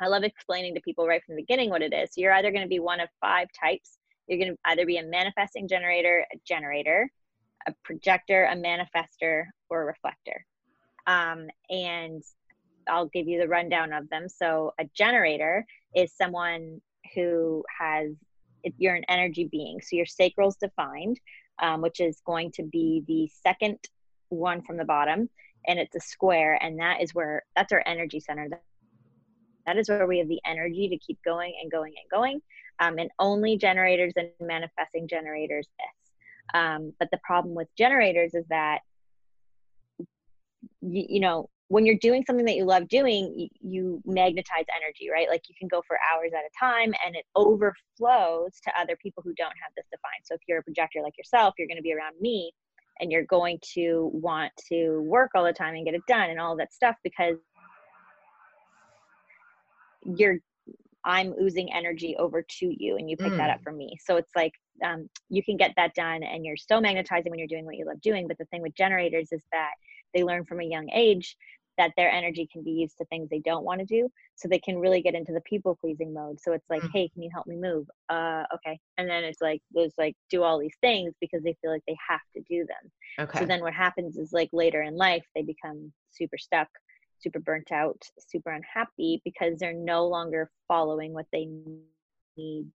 [0.00, 2.10] I love explaining to people right from the beginning what it is.
[2.12, 3.98] So you're either going to be one of five types.
[4.28, 7.10] You're going to either be a manifesting generator, a generator,
[7.66, 10.44] a projector, a manifester, or a reflector.
[11.06, 12.22] Um, and
[12.88, 14.28] I'll give you the rundown of them.
[14.28, 16.80] So a generator is someone
[17.14, 18.12] who has
[18.76, 19.80] you're an energy being.
[19.80, 21.18] So your sacral's defined,
[21.62, 23.78] um, which is going to be the second
[24.28, 25.30] one from the bottom,
[25.66, 28.48] and it's a square, and that is where that's our energy center.
[28.48, 28.62] That-
[29.76, 32.40] is where we have the energy to keep going and going and going.
[32.80, 36.12] Um, and only generators and manifesting generators this.
[36.54, 38.80] Um, but the problem with generators is that
[40.80, 45.28] you know when you're doing something that you love doing you, magnetize energy right?
[45.28, 49.22] Like you can go for hours at a time and it overflows to other people
[49.22, 50.24] who don't have this defined.
[50.24, 52.52] So if you're a projector like yourself you're going to be around me
[53.00, 56.40] and you're going to want to work all the time and get it done and
[56.40, 57.36] all that stuff because
[60.04, 60.36] you're
[61.04, 63.96] i'm oozing energy over to you and you pick that up from me.
[64.04, 64.52] So it's like
[64.84, 67.86] um, you can get that done and you're so magnetizing when you're doing what you
[67.86, 69.72] love doing but the thing with generators is that
[70.14, 71.36] they learn from a young age
[71.78, 74.58] that their energy can be used to things they don't want to do so they
[74.58, 76.38] can really get into the people pleasing mode.
[76.40, 76.90] So it's like Mm.
[76.92, 77.86] hey can you help me move?
[78.08, 78.78] Uh okay.
[78.98, 81.96] And then it's like those like do all these things because they feel like they
[82.08, 83.24] have to do them.
[83.26, 83.38] Okay.
[83.38, 86.68] so then what happens is like later in life they become super stuck
[87.20, 91.48] super burnt out super unhappy because they're no longer following what they
[92.36, 92.66] need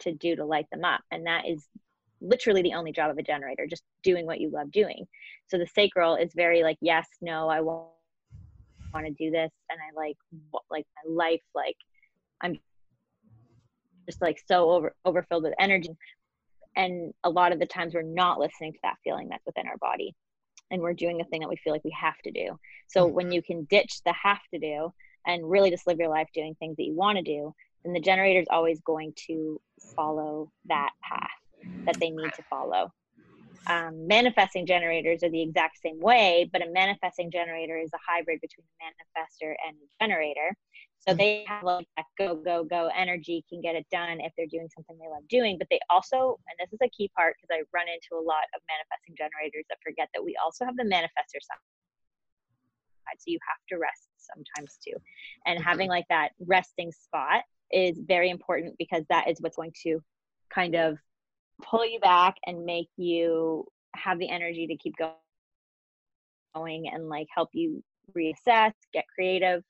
[0.00, 1.00] to do to light them up.
[1.10, 1.68] And that is
[2.20, 5.06] literally the only job of a generator just doing what you love doing.
[5.48, 7.88] So the sacral is very like yes no i won't
[8.92, 10.16] want to do this and i like
[10.70, 11.76] like my life like
[12.40, 12.58] i'm
[14.06, 15.96] just like so over overfilled with energy
[16.76, 19.76] and a lot of the times we're not listening to that feeling that's within our
[19.78, 20.14] body
[20.70, 22.58] and we're doing the thing that we feel like we have to do.
[22.88, 23.14] So mm-hmm.
[23.14, 24.90] when you can ditch the have to do
[25.26, 28.00] and really just live your life doing things that you want to do then the
[28.00, 29.60] generator is always going to
[29.96, 31.30] follow that path
[31.84, 32.92] that they need to follow
[33.66, 38.40] um, manifesting generators are the exact same way, but a manifesting generator is a hybrid
[38.40, 40.56] between a manifester and a generator.
[40.98, 41.18] So Mhm.
[41.18, 44.68] they have like that go, go, go energy, can get it done if they're doing
[44.68, 45.58] something they love doing.
[45.58, 48.44] But they also, and this is a key part because I run into a lot
[48.54, 51.58] of manifesting generators that forget that we also have the manifester side.
[53.18, 54.94] So you have to rest sometimes too.
[55.46, 60.00] And having like that resting spot is very important because that is what's going to
[60.50, 60.96] kind of
[61.62, 65.14] pull you back and make you have the energy to keep go-
[66.54, 67.82] going and like help you
[68.16, 69.62] reassess, get creative.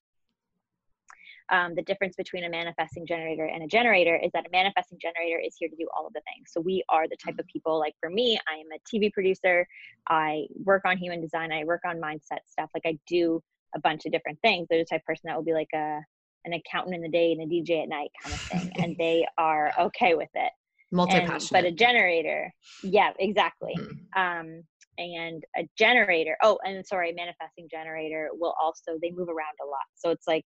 [1.51, 5.39] Um, the difference between a manifesting generator and a generator is that a manifesting generator
[5.39, 6.51] is here to do all of the things.
[6.51, 9.67] So we are the type of people like for me, I am a TV producer.
[10.09, 11.53] I work on human design.
[11.53, 12.71] I work on mindset stuff.
[12.73, 13.43] Like I do
[13.75, 14.67] a bunch of different things.
[14.69, 16.01] They're the type of person that will be like a
[16.45, 19.27] an accountant in the day and a DJ at night kind of thing, and they
[19.39, 20.53] are okay with it
[20.93, 22.53] Multi and, but a generator.
[22.83, 23.75] Yeah exactly.
[23.79, 23.99] Mhm.
[24.17, 24.63] um
[24.99, 29.87] and a generator oh and sorry manifesting generator will also they move around a lot.
[29.95, 30.45] So it's like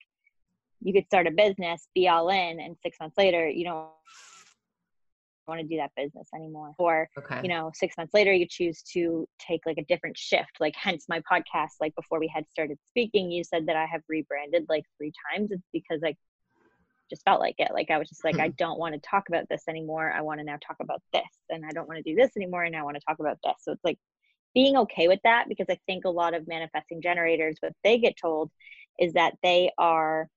[0.81, 3.88] you could start a business be all in and six months later you don't
[5.47, 6.73] want to do that business anymore.
[6.77, 7.39] Or Okay.
[7.41, 10.51] you know six months later you choose to take like a different shift.
[10.60, 14.01] Like hence my podcast like before we had started speaking you said that i have
[14.08, 15.51] rebranded like three times.
[15.51, 16.15] It's because i
[17.10, 17.72] just felt like it.
[17.74, 20.12] Like i was just like i don't want to talk about this anymore.
[20.12, 22.63] I want to now talk about this and i don't want to do this anymore
[22.63, 23.56] and i want to talk about this.
[23.62, 24.00] So it's like
[24.54, 28.15] being okay with that because i think a lot of manifesting generators what they get
[28.18, 28.50] told
[29.00, 30.30] is that they are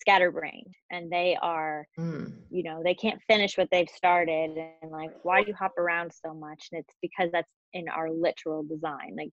[0.00, 2.32] scatterbrained and they are Mm.
[2.50, 6.12] you know they can't finish what they've started and like why do you hop around
[6.12, 6.68] so much?
[6.72, 9.14] And it's because that's in our literal design.
[9.16, 9.30] Like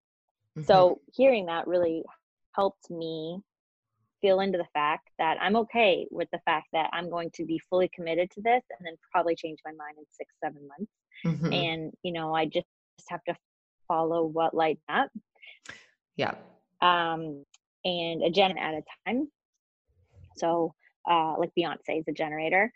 [0.58, 0.66] Mhm.
[0.66, 2.04] so hearing that really
[2.56, 3.40] helped me
[4.22, 7.60] feel into the fact that i'm okay with the fact that i'm going to be
[7.70, 10.92] fully committed to this and then probably change my mind in six seven months
[11.26, 11.54] Mhm.
[11.54, 12.66] and you know i just
[13.10, 13.36] have to
[13.88, 15.10] follow what lights up
[16.16, 16.34] yeah.
[16.82, 17.44] um,
[17.86, 19.30] and a gen at a time.
[20.38, 20.74] So,
[21.10, 22.72] uh, like Beyonce is a generator.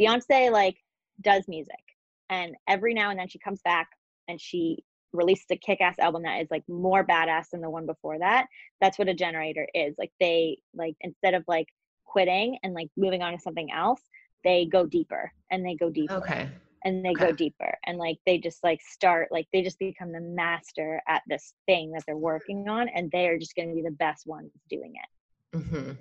[0.00, 0.76] Beyonce like
[1.20, 1.82] does music,
[2.30, 3.88] and every now and then she comes back
[4.28, 8.18] and she released a kick-ass album that is like more badass than the one before
[8.18, 8.46] that
[8.80, 11.68] that's what a generator is like they like instead of like
[12.04, 14.00] quitting and like moving on to something else
[14.44, 16.48] they go deeper and they go deeper Okay.
[16.84, 17.26] and they okay.
[17.26, 21.22] go deeper and like they just like start like they just become the master at
[21.26, 24.26] this thing that they're working on and they are just going to be the best
[24.26, 25.92] ones doing it hmm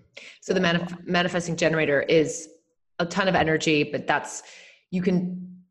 [0.42, 2.50] So the manif- manifesting generator is
[3.00, 4.44] a ton of energy, but that's
[4.92, 5.64] you can,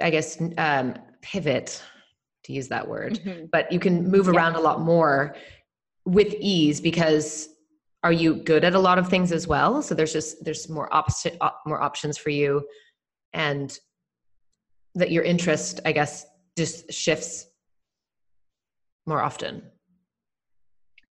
[0.00, 1.82] I guess, um, pivot
[2.44, 3.50] to use that word, Mhm.
[3.50, 4.32] but you can move Yeah.
[4.34, 5.34] around a lot more
[6.04, 7.48] with ease because
[8.02, 9.82] are you good at a lot of things as well?
[9.82, 12.66] So there's just there's more opposite op- more options for you,
[13.32, 13.76] and
[14.94, 16.24] that your interest, I guess,
[16.56, 17.46] just shifts
[19.06, 19.62] more often.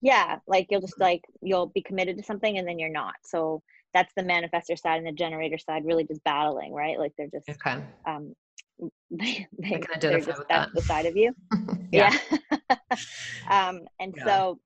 [0.01, 3.63] yeah like you'll just like you'll be committed to something and then you're not so
[3.95, 7.49] that's the manifestor side and the generator side really just battling right like they're just
[7.49, 7.83] Okay.
[8.07, 8.35] um
[9.11, 10.71] they, they, can they're identify just with that.
[10.75, 11.35] the side of you
[11.93, 12.17] yeah.
[13.51, 14.25] um and Yeah.
[14.25, 14.59] so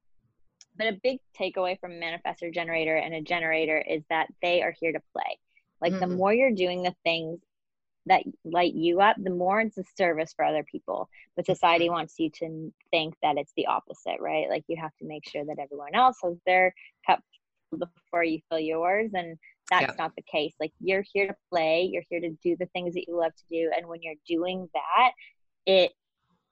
[0.76, 4.74] but a big takeaway from a manifestor generator and a generator is that they are
[4.80, 5.38] here to play
[5.80, 6.16] like the Mm.
[6.16, 7.40] more you're doing the things
[8.06, 11.52] that light you up the more it's a service for other people but Mm-hmm.
[11.52, 15.28] society wants you to think that it's the opposite right like you have to make
[15.28, 16.74] sure that everyone else has their
[17.06, 17.20] cup
[17.76, 19.36] before you fill yours and
[19.70, 19.94] that's Yeah.
[19.98, 23.06] not the case like you're here to play you're here to do the things that
[23.06, 25.12] you love to do and when you're doing that
[25.66, 25.92] it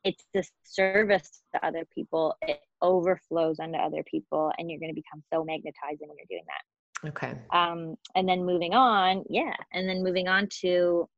[0.05, 4.95] it's this service to other people it overflows onto other people and you're going to
[4.95, 7.39] become so magnetizing when you're doing that Okay.
[7.53, 11.09] um, and then moving on yeah and then moving on to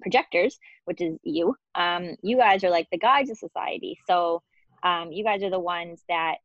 [0.00, 4.42] projectors which is you um, you guys are like the guides of society so
[4.82, 6.36] um, you guys are the ones that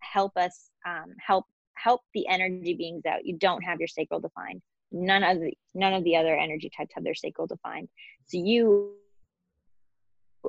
[0.00, 1.44] help us um, help
[1.76, 3.24] help the energy beings out.
[3.24, 4.62] You don't have your sacral defined.
[4.92, 7.88] None of the none of the other energy types have their sacral defined.
[8.26, 8.94] So you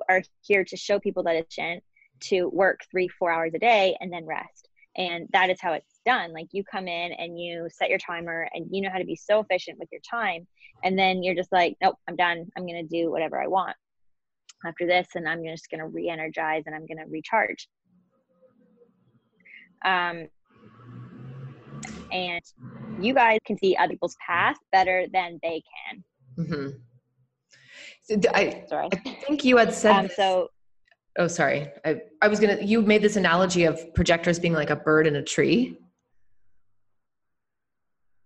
[0.09, 1.57] are here to show people that it's
[2.19, 4.69] to work three four hours a day and then rest.
[4.95, 6.33] And that is how it's done.
[6.33, 9.15] Like you come in and you set your timer and you know how to be
[9.15, 10.47] so efficient with your time.
[10.83, 12.47] And then you're just like nope i'm done.
[12.55, 13.75] I'm going to do whatever i want
[14.65, 17.67] after this and i'm just going to re-energize and i'm going to recharge.
[19.85, 20.27] Um
[22.12, 22.41] and
[23.00, 26.04] you guys can see other people's path better than they can
[26.38, 26.67] Mm-hmm.
[28.04, 29.91] So I, sorry I think you had said.
[29.91, 30.50] um so
[31.17, 31.70] oh, sorry.
[31.84, 32.62] I, I was gonna.
[32.62, 35.78] You made this analogy of projectors being like a bird in a tree.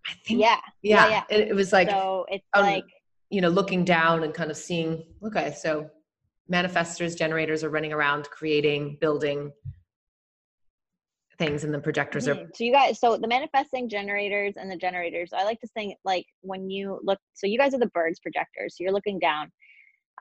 [0.06, 0.42] I think.
[0.42, 1.10] yeah Yeah.
[1.10, 2.86] yeah, It, it was like so it's um, like
[3.30, 5.04] you know looking down and kind of seeing.
[5.26, 5.90] Okay, so
[6.52, 9.52] manifestors, generators are running around creating, building
[11.42, 12.36] things, and the projectors are.
[12.36, 12.56] Mhm.
[12.56, 16.26] So you guys, so the manifesting generators and the generators, I like to think like
[16.42, 18.78] when you look, so you guys are the birds projectors.
[18.78, 19.52] So you're looking down,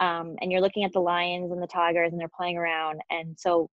[0.00, 3.38] um, and you're looking at the lions and the tigers, and they're playing around, and
[3.38, 3.68] so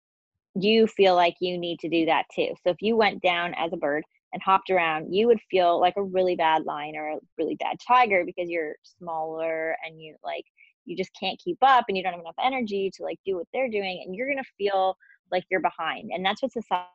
[0.55, 2.53] you feel like you need to do that too.
[2.63, 4.03] So if you went down as a bird
[4.33, 7.77] and hopped around, you would feel like a really bad lion or a really bad
[7.87, 10.45] tiger because you're smaller and you like
[10.85, 13.47] you just can't keep up and you don't have enough energy to like do what
[13.53, 14.95] they're doing, and you're gonna feel
[15.31, 16.89] like you're behind, and that's what society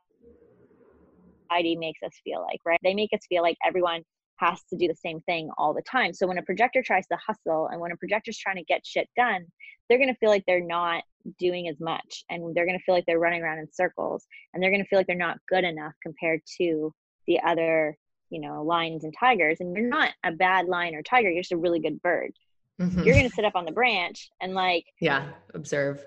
[1.48, 2.80] society makes us feel like, right?
[2.82, 4.02] They make us feel like everyone
[4.36, 6.12] has to do the same thing all the time.
[6.12, 9.08] So when a projector tries to hustle and when a projector's trying to get shit
[9.16, 9.46] done,
[9.88, 11.02] they're going to feel like they're not
[11.38, 14.62] doing as much and they're going to feel like they're running around in circles and
[14.62, 16.92] they're going to feel like they're not good enough compared to
[17.26, 17.96] the other,
[18.30, 19.58] you know, lions and tigers.
[19.60, 22.32] And you're not a bad lion or tiger, you're just a really good bird.
[22.80, 23.04] Mhm.
[23.04, 25.30] You're going to sit up on the branch and like yeah.
[25.52, 26.04] Observe.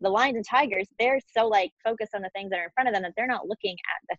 [0.00, 2.88] The lions and tigers, they're so like focused on the things that are in front
[2.88, 4.16] of them that they're not looking at the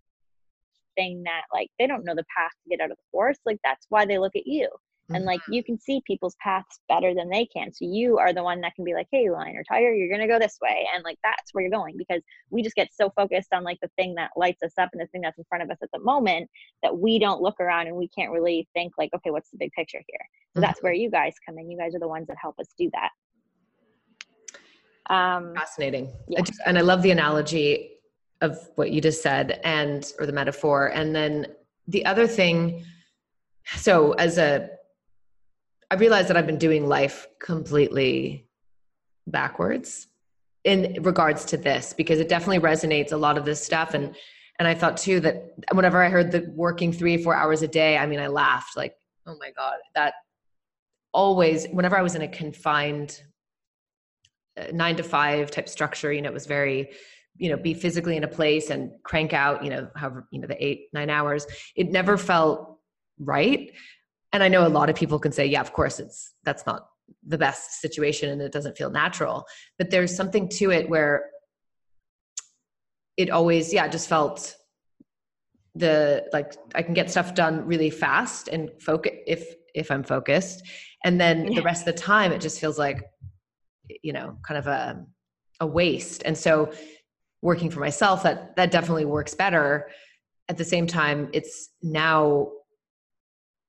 [0.96, 3.42] thing that like they don't know the path to get out of the forest.
[3.46, 4.70] Like that's why they look at you.
[5.14, 5.54] And like Mm-hmm.
[5.54, 7.72] you can see people's paths better than they can.
[7.72, 10.28] So you are the one that can be like, hey, lion or tiger, you're gonna
[10.28, 10.86] go this way.
[10.94, 13.90] And like that's where you're going because we just get so focused on like the
[13.98, 16.00] thing that lights us up and the thing that's in front of us at the
[16.00, 16.50] moment
[16.84, 19.72] that we don't look around and we can't really think like, okay, what's the big
[19.72, 20.20] picture here?
[20.56, 20.84] So that's Mhm.
[20.84, 21.72] where you guys come in.
[21.72, 23.10] You guys are the ones that help us do that.
[25.10, 26.14] Um fascinating.
[26.28, 26.40] Yeah.
[26.40, 27.92] I just, and i love the analogy
[28.42, 30.88] of what you just said and or the metaphor.
[30.88, 31.48] And then
[31.88, 32.84] the other thing
[33.76, 34.70] so as a
[35.92, 38.48] i realized that i've been doing life completely
[39.28, 40.08] backwards
[40.64, 43.94] in regards to this because it definitely resonates a lot of this stuff.
[43.94, 44.16] And
[44.60, 47.98] and i thought too that whenever i heard the working three four hours a day
[47.98, 48.96] i mean i laughed like
[49.26, 50.14] oh my god that
[51.14, 53.22] always whenever i was in a confined
[54.72, 56.90] nine to five type structure you know it was very
[57.38, 60.48] you know be physically in a place and crank out you know however you know
[60.48, 61.46] the eight nine hours.
[61.76, 62.80] It never felt
[63.20, 63.72] right.
[64.34, 66.90] And i know a lot of people can say yeah of course it's that's not
[67.26, 69.46] the best situation and it doesn't feel natural.
[69.78, 71.30] But there's something to it where
[73.16, 74.56] it always yeah just felt
[75.76, 80.64] the like i can get stuff done really fast and focus if if i'm focused.
[81.06, 81.60] And then yeah.
[81.60, 83.04] the rest of the time it just feels like
[84.02, 85.06] you know kind of a
[85.60, 86.24] a waste.
[86.26, 86.72] And so
[87.42, 89.90] working for myself that that definitely works better.
[90.50, 92.52] At the same time it's now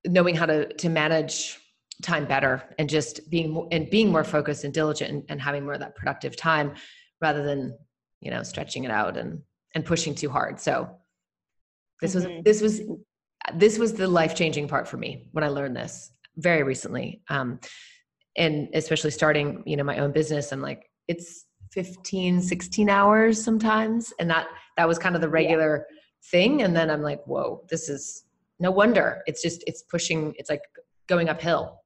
[0.07, 1.59] knowing how to to manage
[2.03, 5.75] time better and just being and being more focused and diligent and, and having more
[5.75, 6.75] of that productive time
[7.21, 7.77] rather than
[8.21, 9.43] you know stretching it out and
[9.75, 10.61] and pushing too hard.
[10.61, 10.89] So
[12.01, 12.37] this mm-hmm.
[12.37, 12.81] was this was
[13.55, 17.23] this was the life changing part for me when i learned this very recently.
[17.29, 17.59] Um
[18.39, 24.13] and especially starting you know my own business i'm like it's 15 16 hours sometimes.
[24.19, 25.97] And that that was kind of the regular yeah.
[26.31, 26.63] thing.
[26.63, 28.25] And then i'm like whoa this is
[28.61, 29.23] no wonder.
[29.27, 30.63] It's just it's pushing it's like
[31.07, 31.81] going uphill.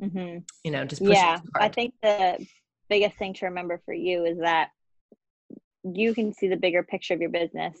[0.00, 0.38] Mm-hmm.
[0.62, 2.46] you know just pushing yeah i think the
[2.88, 4.68] biggest thing to remember for you is that
[5.82, 7.76] you can see the bigger picture of your business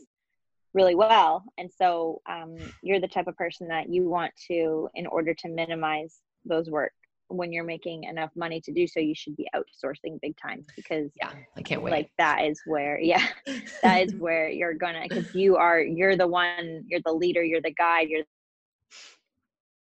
[0.74, 1.44] really well.
[1.58, 5.48] And so um, you're the type of person that you want to in order to
[5.48, 6.92] minimize those work
[7.28, 11.10] when you're making enough money to do so you should be outsourcing big time because
[11.16, 13.26] yeah i can't wait like that is where yeah
[13.82, 17.60] that is where you're gonna because you are you're the one you're the leader you're
[17.60, 18.24] the guide you're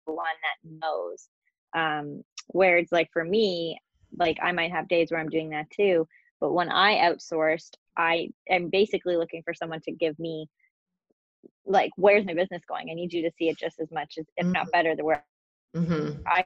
[0.06, 1.30] the one that knows
[1.76, 3.80] um where it's like for me
[4.18, 6.08] like i might have days where i'm doing that too
[6.42, 10.48] but when i outsourced i am basically looking for someone to give me
[11.66, 14.26] like where's my business going i need you to see it just as much as
[14.36, 14.54] if mm-hmm.
[14.54, 15.24] not better the where
[15.76, 16.20] mm-hmm.
[16.28, 16.44] i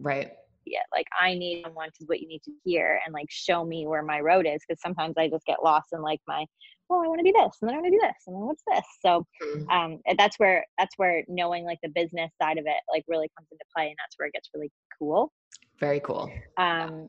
[0.00, 0.32] right.
[0.66, 3.86] Yeah like i need someone to what you need to hear and like show me
[3.86, 6.44] where my road is because sometimes i just get lost in like my
[6.88, 8.42] well i want to do this and then i want to do this and then
[8.42, 8.84] what's this?
[9.04, 9.70] So mm-hmm.
[9.70, 13.48] um that's where that's where knowing like the business side of it like really comes
[13.50, 15.32] into play and that's where it gets really cool.
[15.78, 16.30] Very cool.
[16.58, 17.08] Um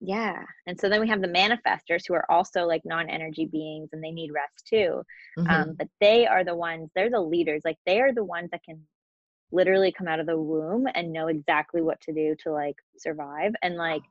[0.00, 4.04] yeah and so then we have the manifestors who are also like non-energy beings and
[4.04, 5.02] they need rest too.
[5.38, 5.50] Mm-hmm.
[5.50, 8.62] um, but they are the ones they're the leaders like they are the ones that
[8.62, 8.80] can
[9.52, 13.52] literally come out of the womb and know exactly what to do to like survive
[13.62, 14.02] and like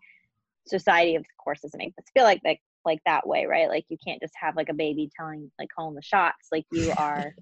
[0.68, 3.68] society of course doesn't make us feel like like like that way right?
[3.68, 6.48] Like you can't just have like a baby telling like calling the shots.
[6.52, 7.34] Like you are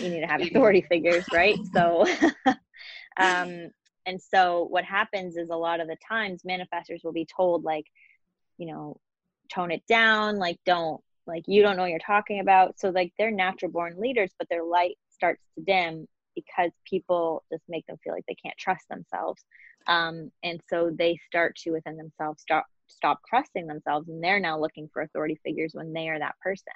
[0.00, 1.56] you need to have authority figures right?
[1.74, 2.06] So
[3.16, 3.70] um
[4.04, 7.86] and so what happens is a lot of the times manifestors will be told like
[8.58, 8.98] you know
[9.52, 12.78] tone it down like don't like you don't know what you're talking about.
[12.78, 17.62] So like they're natural born leaders but their light starts to dim because people just
[17.68, 19.42] make them feel like they can't trust themselves.
[19.86, 24.58] Um, and so they start to within themselves stop stop trusting themselves and they're now
[24.58, 26.72] looking for authority figures when they are that person.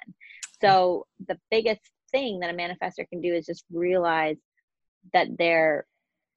[0.61, 1.81] So the biggest
[2.11, 4.37] thing that a manifestor can do is just realize
[5.13, 5.85] that they're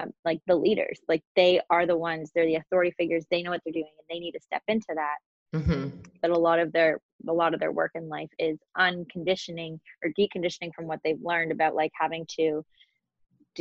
[0.01, 1.01] um, like the leaders.
[1.09, 3.25] Like they are the ones they're the authority figures.
[3.31, 5.17] They know what they're doing and they need to step into that.
[5.53, 5.89] Mm-hmm.
[6.23, 10.13] but a lot of their a lot of their work in life is unconditioning or
[10.17, 12.65] deconditioning from what they've learned about like having to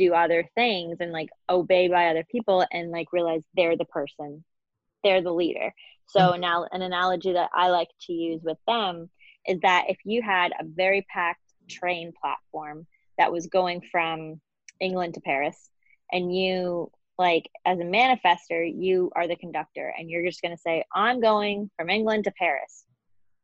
[0.00, 4.44] do other things and like obey by other people and like realize they're the person
[5.02, 5.72] they're the leader.
[6.06, 6.40] So mm-hmm.
[6.40, 9.08] now an analogy that i like to use with them
[9.46, 12.86] is that if you had a very packed train platform
[13.16, 14.40] that was going from
[14.80, 15.70] england to paris
[16.10, 20.60] and you like as a manifestor you are the conductor and you're just going to
[20.60, 22.84] say i'm going from england to paris.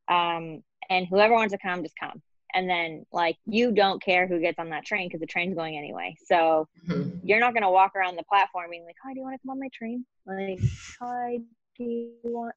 [0.08, 2.22] Um, and whoever wants to come just come
[2.56, 5.76] and then like you don't care who gets on that train because the train's going
[5.76, 6.16] anyway.
[6.24, 7.18] So mm-hmm.
[7.22, 9.46] you're not going to walk around the platform being like hi do you want to
[9.46, 10.04] come on my train?
[10.26, 10.58] Like
[10.98, 11.38] hi
[11.76, 12.54] do you want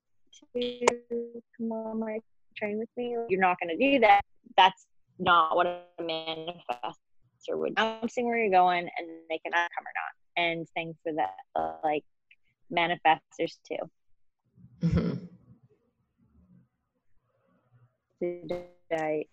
[0.55, 2.19] to come on my
[2.55, 3.15] train with me?
[3.27, 4.21] You're not going to do that.
[4.55, 4.87] That's
[5.19, 6.93] not what a manifestor
[7.49, 10.41] would announcing where you're going and they can come or not.
[10.41, 12.05] And things for that uh, like
[12.71, 13.75] manifestors too.
[14.81, 15.25] Mm-hmm.
[18.21, 18.53] did
[18.93, 19.25] i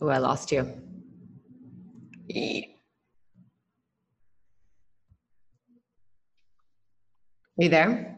[0.00, 0.60] Oh, I lost you.
[7.58, 8.16] Are you there?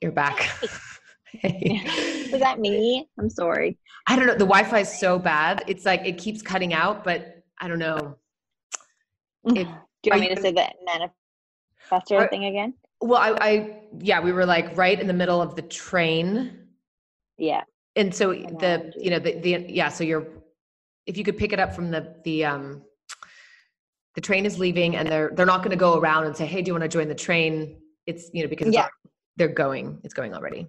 [0.00, 0.50] You're back.
[1.44, 3.08] Was that me?
[3.18, 3.78] I'm sorry.
[4.06, 4.32] I don't know.
[4.32, 5.62] The Wi-Fi is so bad.
[5.66, 8.16] It's like it keeps cutting out, but I don't know.
[9.46, 9.56] Mm-hmm.
[9.56, 10.52] It, Do you want me to say
[11.90, 12.74] that manif- faster thing again?
[13.00, 16.58] Well, I, I, yeah, we were like right in the middle of the train.
[17.38, 17.62] Yeah.
[17.96, 20.26] And so the, you know, the, the, yeah, so you're,
[21.06, 22.82] if you could pick it up from the, the, um,
[24.14, 26.62] the train is leaving and they're, they're not going to go around and say, Hey,
[26.62, 27.76] do you want to join the train?
[28.06, 28.88] It's, you know, because yeah.
[29.36, 30.68] they're going, it's going already.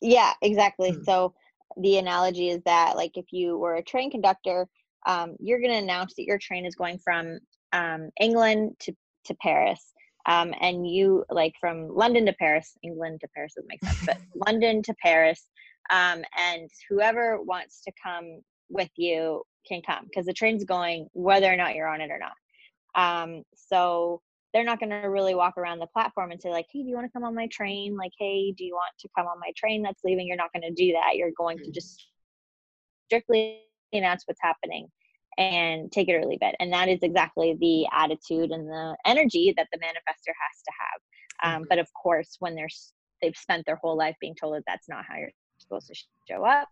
[0.00, 0.92] Yeah, exactly.
[0.92, 1.04] Mm-hmm.
[1.04, 1.34] So
[1.76, 4.68] the analogy is that like if you were a train conductor
[5.06, 7.38] um, you're going to announce that your train is going from
[7.72, 8.94] um, england to,
[9.24, 9.91] to paris
[10.26, 14.18] um, and you like from london to paris england to paris doesn't make sense but
[14.46, 15.48] london to paris
[15.90, 21.52] um, and whoever wants to come with you can come because the train's going whether
[21.52, 22.32] or not you're on it or not.
[22.94, 24.20] Um, so
[24.52, 26.94] they're not going to really walk around the platform and say like hey do you
[26.94, 27.96] want to come on my train?
[27.96, 30.26] Like hey do you want to come on my train that's leaving?
[30.26, 31.16] You're not going to do that.
[31.16, 31.74] You're going to mm.
[31.74, 32.06] just
[33.06, 33.60] strictly
[33.92, 34.88] announce what's happening
[35.38, 39.52] and take it or leave it and that is exactly the attitude and the energy
[39.56, 41.68] that the manifestor has to have um, mm-hmm.
[41.68, 42.68] but of course when they're
[43.20, 45.94] they've spent their whole life being told that that's not how you're supposed to
[46.28, 46.68] show up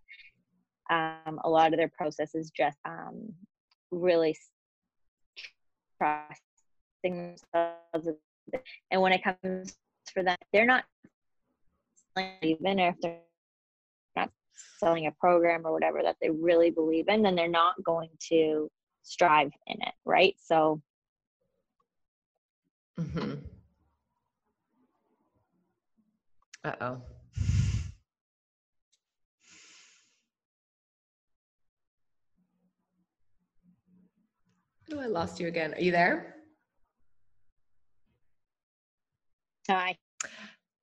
[0.90, 3.32] um, a lot of their process is just um,
[3.90, 4.36] really
[5.98, 6.42] trust
[7.02, 8.08] themselves.
[8.90, 9.76] And when it comes
[10.12, 10.84] for them, they're not
[12.42, 13.20] even if they're
[14.78, 18.70] selling a program or whatever that they really believe in, then they're not going to
[19.02, 20.34] strive in it, right?
[20.38, 20.80] So.
[22.98, 23.34] Mm-hmm.
[26.64, 27.00] Uh oh.
[34.92, 35.72] Oh, I lost you again.
[35.74, 36.34] Are you there?
[39.68, 39.96] Hi.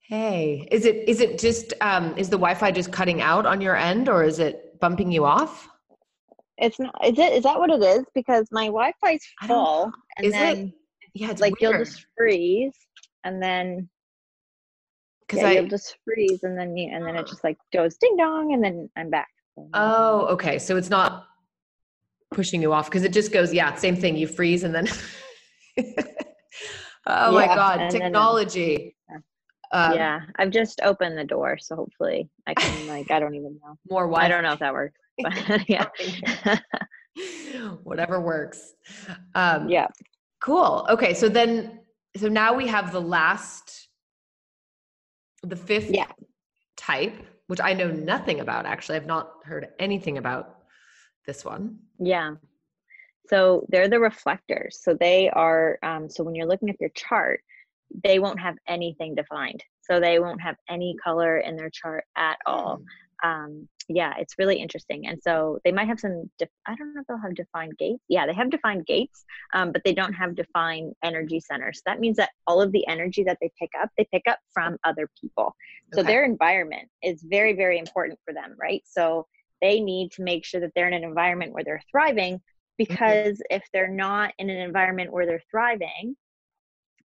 [0.07, 3.75] Hey, is it is it just um is the Wi-Fi just cutting out on your
[3.75, 5.67] end or is it bumping you off?
[6.57, 8.05] It's not is it is that what it is?
[8.15, 10.73] Because my Wi-Fi's full and is then it?
[11.13, 11.73] yeah, it's like weird.
[11.73, 12.73] you'll just freeze
[13.25, 13.89] and then
[15.27, 17.97] because yeah, I you'll just freeze and then you and then it just like goes
[17.97, 19.27] ding dong and then I'm back.
[19.73, 20.57] Oh, okay.
[20.57, 21.27] So it's not
[22.31, 24.15] pushing you off because it just goes, yeah, same thing.
[24.15, 24.87] You freeze and then
[27.07, 28.95] Oh my God, technology.
[29.09, 29.23] Then,
[29.71, 33.59] um, yeah, I've just opened the door, so hopefully I can like I don't even
[33.63, 33.77] know.
[33.89, 34.25] More Wi-Fi.
[34.25, 35.87] I don't know if that works, but yeah.
[37.83, 38.73] Whatever works.
[39.35, 39.87] Um, yeah.
[40.39, 40.85] Cool.
[40.89, 41.79] Okay, so then
[42.15, 43.89] so now we have the last,
[45.43, 46.11] the fifth yeah.
[46.75, 47.15] type,
[47.47, 48.65] which I know nothing about.
[48.65, 50.57] Actually, I've not heard anything about
[51.25, 51.77] this one.
[51.99, 52.35] Yeah.
[53.29, 54.79] So they're the reflectors.
[54.81, 57.41] So they are, um, so when you're looking at your chart,
[58.03, 59.63] they won't have anything defined.
[59.81, 62.81] So they won't have any color in their chart at all.
[63.23, 63.29] Hmm.
[63.29, 65.07] Um, yeah, it's really interesting.
[65.07, 68.03] And so they might have some, def- I don't know if they'll have defined gates.
[68.09, 69.23] Yeah, they have defined gates,
[69.53, 71.77] um, but they don't have defined energy centers.
[71.77, 74.39] So that means that all of the energy that they pick up, they pick up
[74.53, 75.55] from other people.
[75.93, 76.07] So okay.
[76.07, 78.83] their environment is very, very important for them, right?
[78.85, 79.25] So
[79.61, 82.41] they need to make sure that they're in an environment where they're thriving
[82.79, 82.93] Mm-hmm.
[82.93, 83.55] because mm-hmm.
[83.55, 86.15] if they're not in an environment where they're thriving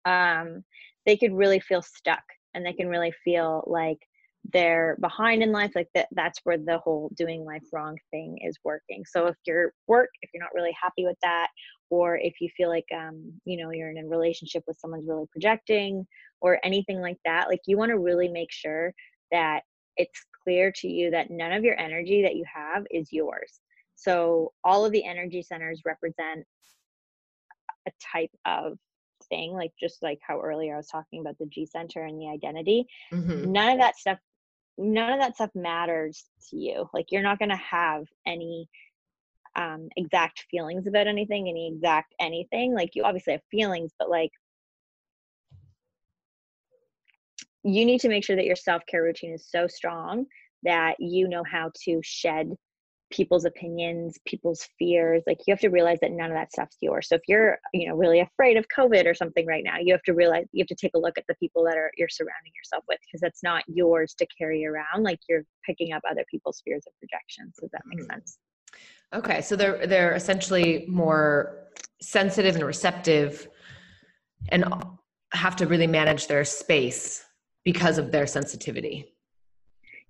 [0.04, 0.64] um,
[1.06, 2.22] they could really feel stuck
[2.54, 3.98] and they can really feel like
[4.52, 8.58] they're behind in life like that that's where the whole doing life wrong thing is
[8.64, 9.04] working.
[9.06, 11.48] So if your work if you're not really happy with that
[11.90, 15.26] or if you feel like um, you know you're in a relationship with someone's really
[15.30, 16.04] projecting
[16.40, 18.92] or anything like that like you want to really make sure
[19.30, 19.62] that
[19.96, 23.60] it's clear to you that none of your energy that you have is yours.
[23.94, 26.44] So all of the energy centers represent
[27.86, 28.78] a type of
[29.28, 32.28] thing, like just like how earlier I was talking about the G center and the
[32.28, 32.86] identity.
[33.12, 33.52] Mm-hmm.
[33.52, 34.18] None of that stuff,
[34.78, 36.88] none of that stuff matters to you.
[36.92, 38.68] Like you're not going to have any
[39.56, 42.74] um, exact feelings about anything, any exact anything.
[42.74, 44.30] Like you obviously have feelings, but like
[47.64, 50.26] you need to make sure that your self care routine is so strong
[50.62, 52.54] that you know how to shed
[53.12, 55.22] people's opinions, people's fears.
[55.26, 57.08] Like you have to realize that none of that stuff's yours.
[57.08, 60.02] So if you're, you know, really afraid of COVID or something right now, you have
[60.04, 62.52] to realize you have to take a look at the people that are you're surrounding
[62.56, 65.02] yourself with because that's not yours to carry around.
[65.02, 67.56] Like you're picking up other people's fears and projections.
[67.60, 68.10] Does that make mm-hmm.
[68.10, 68.38] sense?
[69.14, 71.68] Okay, so they're they're essentially more
[72.00, 73.46] sensitive and receptive,
[74.48, 74.64] and
[75.32, 77.24] have to really manage their space
[77.64, 79.11] because of their sensitivity.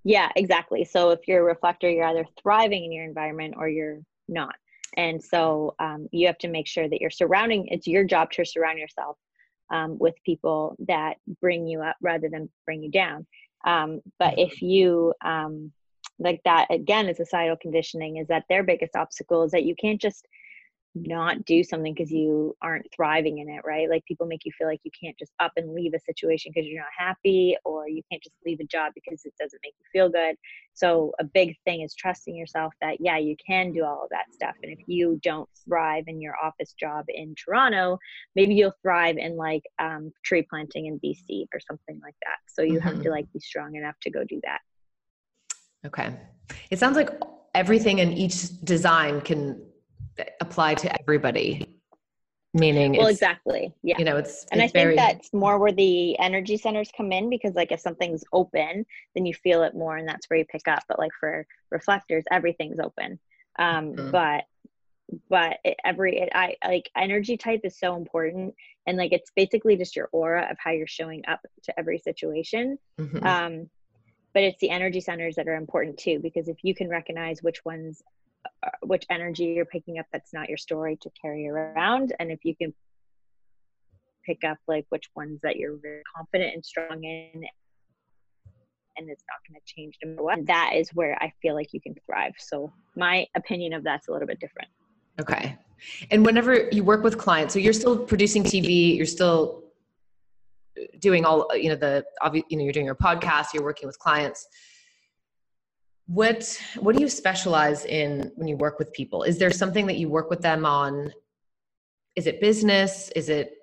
[0.04, 0.84] Yeah, exactly.
[0.84, 4.54] So if you're a reflector, you're either thriving in your environment or you're not.
[4.96, 8.44] And so um, you have to make sure that you're surrounding, it's your job to
[8.44, 9.16] surround yourself
[9.70, 13.26] um, with people that bring you up rather than bring you down.
[13.64, 15.72] Um, but if you, um,
[16.18, 20.00] like that, again, is societal conditioning, is that their biggest obstacle is that you can't
[20.00, 20.26] just
[20.94, 23.88] not do something because you aren't thriving in it, right?
[23.88, 26.68] Like people make you feel like you can't just up and leave a situation because
[26.68, 29.86] you're not happy, or you can't just leave a job because it doesn't make you
[29.92, 30.36] feel good.
[30.74, 34.32] So, a big thing is trusting yourself that, yeah, you can do all of that
[34.32, 34.54] stuff.
[34.62, 37.98] And if you don't thrive in your office job in Toronto,
[38.36, 42.38] maybe you'll thrive in like um, tree planting in BC or something like that.
[42.48, 42.88] So, you mm-hmm.
[42.88, 43.10] have to mm-hmm.
[43.10, 44.60] like be strong enough to go do that.
[45.86, 46.14] Okay.
[46.70, 47.10] It sounds like
[47.54, 49.60] everything in each design can
[50.40, 51.78] apply to everybody.
[52.54, 53.72] Meaning, well, exactly.
[53.82, 53.96] Yeah.
[53.98, 57.30] You know, it's and it's I think that's more where the energy centers come in
[57.30, 58.84] because, like, if something's open,
[59.14, 60.82] then you feel it more, and that's where you pick up.
[60.86, 63.18] But like for reflectors, everything's open.
[63.58, 64.10] Um, Mhm.
[64.12, 64.44] But
[65.28, 68.54] but it, every it, I like energy type is so important,
[68.86, 72.78] and like it's basically just your aura of how you're showing up to every situation.
[73.00, 73.24] Mhm.
[73.24, 73.70] um,
[74.34, 77.64] but it's the energy centers that are important too because if you can recognize which
[77.64, 78.02] ones
[78.64, 82.40] Uh, which energy you're picking up that's not your story to carry around and if
[82.44, 82.72] you can
[84.26, 85.78] pick up like which ones that you're
[86.16, 87.44] confident and strong in
[88.96, 91.72] and it's not going to change no matter what that is where i feel like
[91.72, 94.68] you can thrive so my opinion of that's a little bit different
[95.20, 95.56] Okay.
[96.10, 99.64] And whenever you work with clients, so you're still producing TV, you're still
[101.00, 102.04] doing all, you know, the,
[102.48, 104.46] you know, you're doing your podcast, you're working with clients.
[106.12, 109.22] What, what do you specialize in when you work with people?
[109.22, 111.12] Is there something that you work with them on?
[112.16, 113.10] Is it business?
[113.16, 113.54] Is it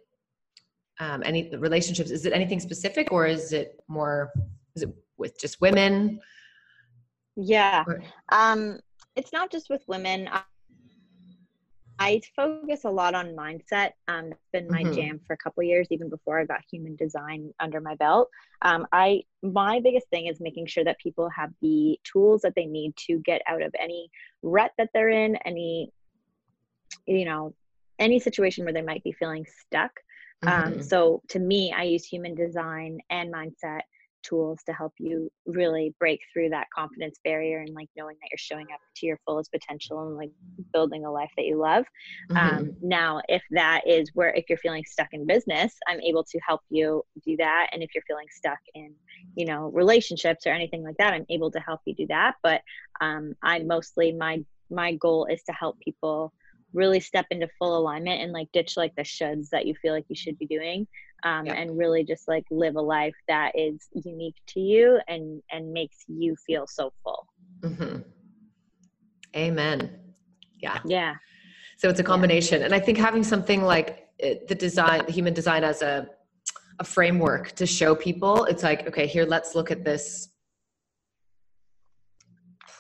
[1.00, 2.12] um, any relationships?
[2.12, 4.32] Is it anything specific or is it more,
[4.76, 6.20] is it with just women?
[7.42, 7.84] yeah
[8.32, 8.80] um
[9.16, 10.30] it's not just with women
[12.00, 14.94] I, focus a lot on mindset um that's been my Mhm.
[14.96, 18.30] jam for a couple years even before i got human design under my belt
[18.62, 22.66] um i my biggest thing is making sure that people have the tools that they
[22.66, 24.10] need to get out of any
[24.42, 25.92] rut that they're in any
[27.06, 27.54] you know
[28.00, 29.92] any situation where they might be feeling stuck
[30.48, 30.84] um, Mhm.
[30.84, 33.82] so to me i use human design and mindset
[34.24, 38.38] tools to help you really break through that confidence barrier and like knowing that you're
[38.38, 40.32] showing up to your fullest potential and like
[40.74, 41.86] building a life that you love
[42.32, 42.38] Mhm.
[42.38, 46.40] um, now if that is where if you're feeling stuck in business i'm able to
[46.46, 48.94] help you do that and if you're feeling stuck in
[49.36, 52.62] you know relationships or anything like that i'm able to help you do that but
[53.02, 56.34] um, i mostly my my goal is to help people
[56.74, 60.06] really step into full alignment and like ditch like the shoulds that you feel like
[60.08, 60.88] you should be doing
[61.24, 65.74] um, and really just like live a life that is unique to you and and
[65.74, 67.28] makes you feel so full
[67.62, 68.04] Mhm.
[69.36, 70.00] Amen.
[70.60, 70.80] Yeah.
[70.86, 71.16] yeah
[71.78, 72.64] So it's a combination.
[72.64, 76.08] And I think having something like the design, the human design as a,
[76.80, 80.30] a framework to show people, it's like, okay, here, let's look at this,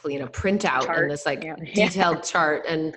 [0.05, 1.55] you know, printout and Chart, this like yeah.
[1.73, 2.65] detailed chart.
[2.67, 2.95] And,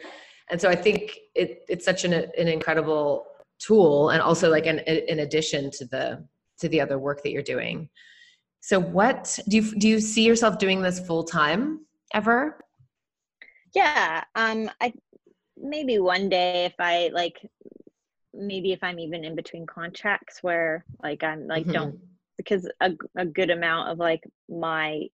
[0.51, 3.26] and so I think it, it's such an, an incredible
[3.59, 6.26] tool and also like an, an addition to the,
[6.61, 7.88] to the other work that you're doing.
[8.61, 12.59] So what do you, do you see yourself doing this full time ever?
[13.74, 14.93] yeah um i
[15.57, 17.40] maybe one day if i like
[18.34, 21.72] maybe if i'm even in between contracts where like i'm like Mhm.
[21.72, 21.99] don't
[22.36, 25.07] because a, a good amount of like my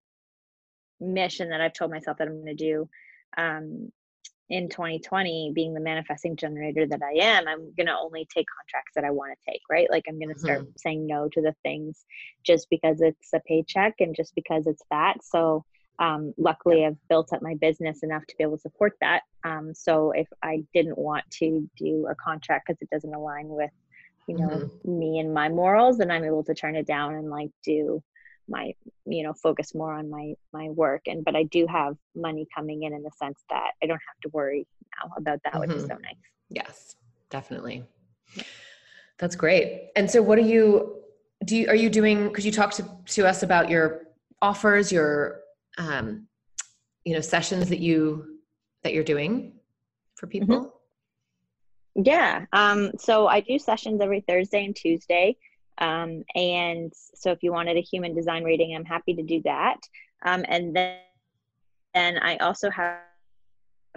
[1.01, 2.89] mission that i've told myself that i'm going to do
[3.37, 3.93] um
[4.51, 8.93] in 2020 being the manifesting generator that i am i'm going to only take contracts
[8.95, 9.91] that i want to take right?
[9.91, 12.05] Like i'm going to start saying no to the things
[12.45, 15.23] just because it's a paycheck and just because it's that.
[15.23, 15.65] So
[16.01, 19.23] um, luckily i've built up my business enough to be able to support that.
[19.45, 23.71] Um, so if i didn't want to do a contract because it doesn't align with
[24.29, 27.51] you know me and my morals then i'm able to turn it down and like
[27.65, 28.03] do
[28.49, 28.73] my
[29.05, 32.83] you know focus more on my my work and but i do have money coming
[32.85, 34.67] in in the sense that i don't have to worry
[35.03, 35.89] now about that which is Mhm.
[35.89, 36.15] so nice
[36.51, 36.97] Yes,
[37.29, 37.85] definitely.
[39.19, 39.91] That's great.
[39.97, 41.03] And so what are you
[41.45, 44.09] do you are you doing could you talk to, to us about your
[44.41, 45.41] offers, your
[45.77, 46.27] um
[47.05, 48.39] you know sessions that you
[48.83, 49.53] that you're doing
[50.15, 50.81] for people?
[51.95, 52.47] Yeah.
[52.53, 55.37] Um, so I do sessions every Thursday and Tuesday.
[55.81, 59.77] Um, and so if you wanted a human design reading, I'm happy to do that.
[60.25, 60.97] Um, and then,
[61.95, 62.99] then I also have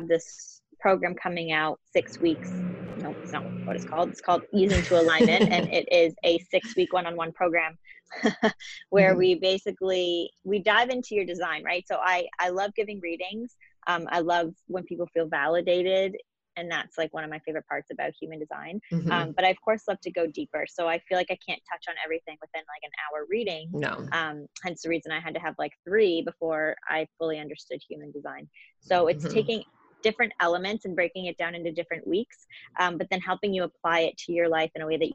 [0.07, 2.61] this program coming out six weeks.
[2.97, 4.09] No, it's not what it's called.
[4.09, 7.77] It's called Easing to Alignment, and it is a six-week one-on-one program
[8.89, 9.17] where Mhm.
[9.17, 11.85] we basically we dive into your design, right?
[11.87, 13.55] So I I love giving readings.
[13.87, 16.15] Um, I love when people feel validated,
[16.57, 18.79] and that's like one of my favorite parts about human design.
[18.91, 19.11] Mhm.
[19.11, 20.65] Um, but I of course love to go deeper.
[20.67, 23.69] So I feel like I can't touch on everything within like an hour reading.
[23.73, 24.05] no.
[24.11, 28.11] Um, hence the reason I had to have like three before I fully understood human
[28.11, 28.49] design.
[28.79, 29.33] So it's Mhm.
[29.33, 29.63] taking
[30.03, 32.45] different elements and breaking it down into different weeks,
[32.79, 35.11] um, but then helping you apply it to your life in a way that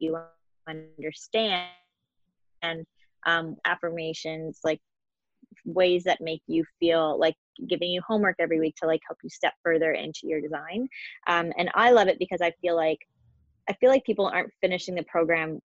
[0.00, 0.18] you
[0.68, 1.68] understand
[2.62, 2.84] and
[3.26, 4.80] um, affirmations like
[5.64, 7.34] ways that make you feel like
[7.66, 10.88] giving you homework every week to like help you step further into your design
[11.26, 12.98] um, and i love it because i feel like
[13.68, 15.58] i feel like people aren't finishing the program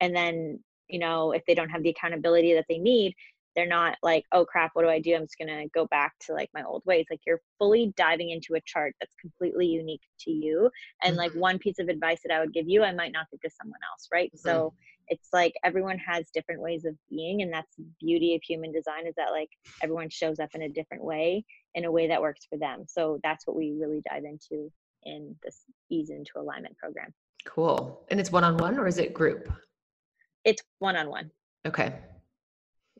[0.00, 0.58] and then
[0.88, 3.14] you know if they don't have the accountability that they need
[3.54, 6.12] they're not like oh crap what do i do i'm just going to go back
[6.20, 10.02] to like my old ways like you're fully diving into a chart that's completely unique
[10.18, 10.70] to you
[11.02, 11.20] and mm-hmm.
[11.20, 13.50] like one piece of advice that i would give you i might not give to
[13.50, 14.48] someone else right mm-hmm.
[14.48, 14.72] so
[15.08, 19.06] it's like everyone has different ways of being and that's the beauty of human design
[19.06, 19.50] is that like
[19.82, 21.44] everyone shows up in a different way
[21.74, 22.84] in a way that works for them.
[22.86, 24.70] So that's what we really dive into
[25.04, 27.12] in this ease into alignment program.
[27.44, 28.04] Cool.
[28.10, 29.50] And it's one-on-one or is it group?
[30.44, 31.30] It's one-on-one.
[31.66, 31.94] Okay.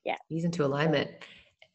[0.05, 0.17] Yeah.
[0.29, 1.11] Ease into alignment.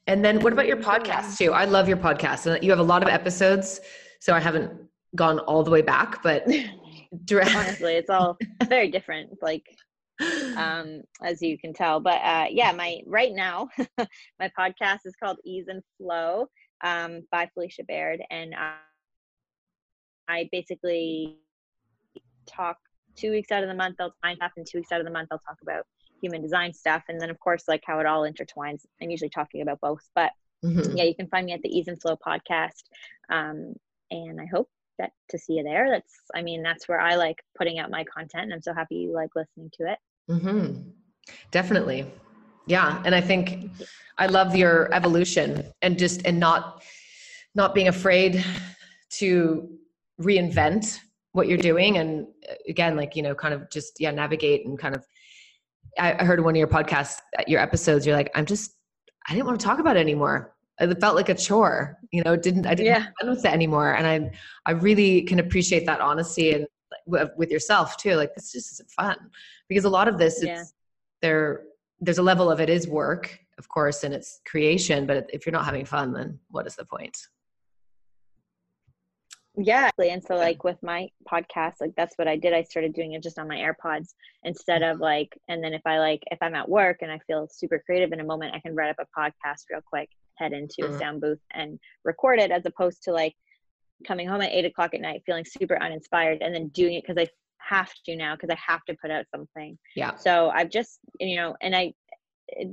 [0.08, 1.54] And then what about your podcast too?
[1.54, 2.46] I love your podcast.
[2.46, 3.80] And you have a lot of episodes
[4.20, 4.72] so i haven't
[5.16, 6.46] gone all the way back but
[7.26, 9.64] direct- honestly it's all very different like
[10.58, 12.00] um as you can tell.
[12.00, 13.70] But uh yeah my right now
[14.40, 16.48] my podcast is called ease and flow
[16.84, 18.22] um by felicia baird.
[18.30, 18.74] And I,
[20.28, 21.38] I basically
[22.46, 22.78] talk
[23.16, 25.12] two weeks out of the month i'll find stuff and two weeks out of the
[25.12, 25.86] month i'll talk about
[26.22, 27.04] human design stuff.
[27.08, 28.86] And then of course like how it all intertwines.
[29.02, 30.08] I'm usually talking about both.
[30.16, 30.32] But
[30.64, 30.96] mm-hmm.
[30.96, 32.84] yeah you can find me at the ease and flow podcast.
[33.30, 33.76] Um,
[34.12, 34.68] and i hope
[34.98, 35.88] that to see you there.
[35.90, 38.96] That's i mean that's where i like putting out my content and i'm so happy
[38.96, 40.00] you like listening to it
[40.30, 40.82] mm-hmm.
[41.52, 42.06] definitely
[42.68, 43.70] yeah and i think
[44.18, 46.84] i love your evolution and just and not
[47.56, 48.44] not being afraid
[49.10, 49.68] to
[50.22, 51.00] reinvent
[51.32, 54.78] what you're doing and uh, again like you know kind of just yeah navigate and
[54.78, 55.04] kind of
[55.98, 58.06] I heard one of your podcasts, uh, your episodes.
[58.06, 58.72] You're like, I'm just,
[59.28, 60.54] I didn't want to talk about it anymore.
[60.80, 62.38] It felt like a chore, you know.
[62.38, 63.00] Didn't I didn't yeah.
[63.00, 63.94] have fun with it anymore?
[63.96, 64.32] And I,
[64.66, 66.68] I really can appreciate that honesty and
[67.38, 68.16] with yourself too.
[68.16, 69.18] Like this just isn't fun
[69.68, 70.62] because a lot of this, yeah.
[70.62, 70.74] it's
[71.22, 71.64] there.
[72.00, 75.06] There's a level of it is work, of course, and it's creation.
[75.06, 77.18] But if you're not having fun, then what is the point?
[79.62, 83.14] yeah and so like with my podcast like that's what i did i started doing
[83.14, 86.56] it just on my airpods instead of like and then if i like if i'm
[86.56, 89.20] at work and i feel super creative in a moment i can write up a
[89.20, 90.94] podcast real quick head into mm-hmm.
[90.94, 93.36] a sound booth and record it as opposed to like
[94.08, 97.22] coming home at eight o'clock at night feeling super uninspired and then doing it because
[97.22, 97.28] i
[97.58, 101.36] have to now because i have to put out something yeah so i've just you
[101.36, 101.94] know and i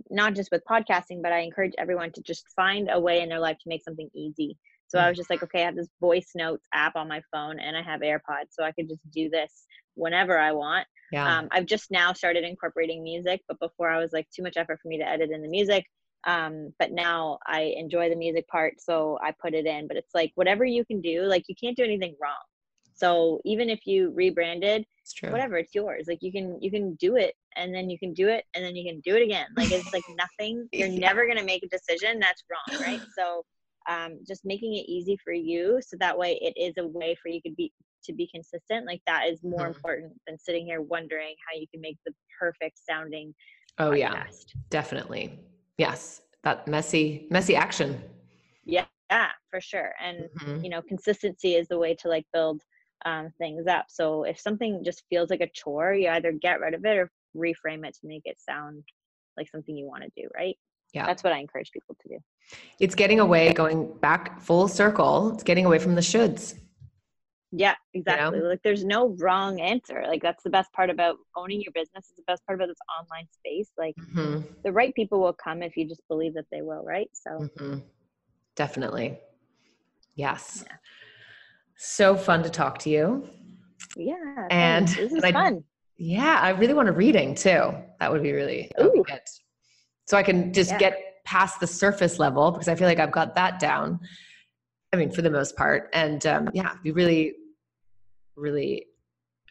[0.09, 3.41] not just with podcasting but i encourage everyone to just find a way in their
[3.41, 4.57] life to make something easy
[4.89, 7.59] so I was just like, okay, I have this voice notes app on my phone
[7.59, 10.87] and I have AirPods, so I could just do this whenever I want.
[11.13, 11.39] Yeah.
[11.39, 14.79] Um, I've just now started incorporating music, but before I was like too much effort
[14.81, 15.87] for me to edit in the music.
[16.27, 19.87] Um, but now I enjoy the music part, so I put it in.
[19.87, 22.35] But it's like whatever you can do, like you can't do anything wrong.
[22.95, 26.07] So even if you rebranded, it's whatever, it's yours.
[26.09, 28.75] Like you can you can do it and then you can do it and then
[28.75, 29.47] you can do it again.
[29.57, 30.67] Like it's like nothing.
[30.73, 30.99] You're yeah.
[30.99, 33.01] never gonna make a decision that's wrong, right?
[33.17, 33.45] So
[33.89, 37.29] um, just making it easy for you so that way it is a way for
[37.29, 37.73] you to be
[38.05, 39.69] to be consistent like that is more mm-hmm.
[39.69, 43.35] important than sitting here wondering how you can make the perfect sounding
[43.79, 43.97] oh podcast.
[43.97, 44.25] yeah
[44.71, 45.39] definitely
[45.79, 48.01] yes that messy messy action.
[48.65, 50.65] Yeah yeah for sure and mm-hmm.
[50.65, 52.63] you know consistency is the way to like build
[53.05, 56.75] um, things up so if something just feels like a chore you either get rid
[56.75, 58.83] of it or reframe it to make it sound
[59.37, 60.57] like something you want to do right?
[60.95, 61.05] Yeah.
[61.05, 62.19] That's what i encourage people to do.
[62.81, 66.59] It's getting away going back full circle it's getting away from the shoulds
[67.57, 68.51] yeah exactly you know?
[68.51, 72.17] like there's no wrong answer like that's the best part about owning your business is
[72.17, 74.41] the best part about this online space like mm-hmm.
[74.65, 77.79] the right people will come if you just believe that they will right so mm-hmm.
[78.55, 79.19] definitely
[80.15, 80.77] yes yeah.
[81.77, 83.29] so fun to talk to you
[83.97, 85.63] yeah and this is fun
[85.97, 89.03] yeah i really want a reading too that would be really Ooh.
[89.07, 89.21] Good
[90.07, 90.79] so I can just yeah.
[90.79, 94.01] get past the surface level because I feel like I've got that down.
[94.93, 95.91] I mean, for the most part.
[95.93, 97.35] And um, yeah, be really,
[98.37, 98.87] really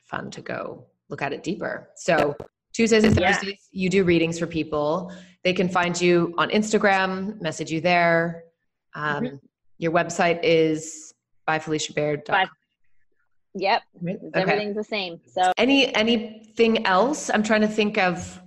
[0.06, 1.90] fun to go look at it deeper.
[1.96, 2.36] So
[2.74, 3.84] Tuesdays and Thursdays, yeah.
[3.84, 5.12] you do readings for people.
[5.44, 8.44] They can find you on Instagram, message you there.
[8.94, 9.36] Um, mm-hmm.
[9.78, 11.14] Your website is
[11.46, 12.24] by Felicia Baird.
[13.58, 13.84] Yep.
[14.04, 14.18] Okay.
[14.34, 15.20] Everything's the same.
[15.26, 17.30] So any anything else?
[17.30, 18.42] I'm trying to think of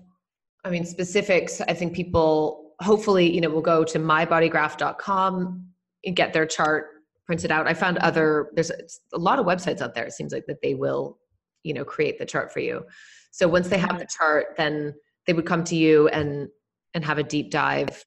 [0.64, 5.66] I mean, specifics, I think people hopefully, you know, will go to mybodygraph.com
[6.04, 6.88] and get their chart
[7.28, 7.68] printed out.
[7.68, 8.72] I found other, there's
[9.12, 10.06] a lot of websites out there.
[10.06, 11.18] It seems like that they will,
[11.62, 12.86] you know, create the chart for you.
[13.32, 14.94] So once they have the chart, then
[15.26, 16.48] they would come to you and,
[16.94, 18.02] and have a deep dive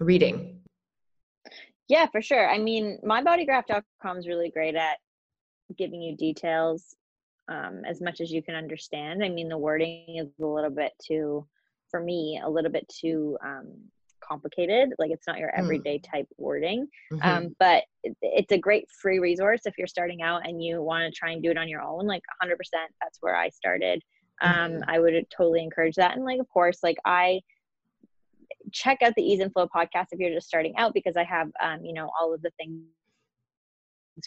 [0.00, 0.58] reading.
[1.88, 2.50] Yeah, for sure.
[2.50, 4.98] I mean, mybodygraph.com is really great at
[5.78, 6.96] giving you details
[7.48, 9.22] um, as much as you can understand.
[9.22, 11.46] I mean, the wording is a little bit too,
[11.92, 13.72] for me, a little bit too um,
[14.26, 14.90] complicated.
[14.98, 15.58] Like it's not your mm.
[15.58, 16.10] everyday mm.
[16.10, 16.86] type wording.
[17.12, 17.28] Mm-hmm.
[17.28, 17.84] Um, but
[18.22, 21.42] it's a great free resource if you're starting out and you want to try and
[21.42, 22.06] do it on your own.
[22.06, 22.50] Like 100%,
[23.00, 24.02] that's where I started.
[24.42, 24.90] Um, mm-hmm.
[24.90, 26.16] I would totally encourage that.
[26.16, 27.40] And like, of course, like I,
[28.72, 31.50] check out the Ease and Flow podcast if you're just starting out because I have,
[31.62, 32.82] um, you know, all of the things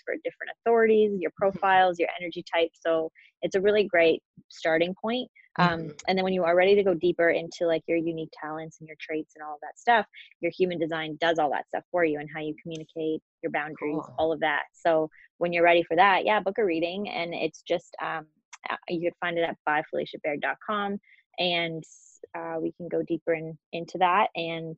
[0.05, 1.59] for different authorities, your Mm-hmm.
[1.59, 2.69] profiles, your energy type.
[2.73, 3.11] So
[3.41, 5.29] it's a really great starting point.
[5.57, 5.95] Um, Mhm.
[6.07, 8.87] and then when you are ready to go deeper into like your unique talents and
[8.87, 10.05] your traits and all of that stuff,
[10.39, 14.05] your human design does all that stuff for you and how you communicate your boundaries,
[14.05, 14.15] Cool.
[14.17, 14.63] all of that.
[14.73, 18.25] So when you're ready for that, yeah, book a reading and it's just um,
[18.69, 20.99] uh, you could find it at byfeliciabaird.com
[21.39, 21.83] and
[22.37, 24.77] uh, we can go deeper in, into that and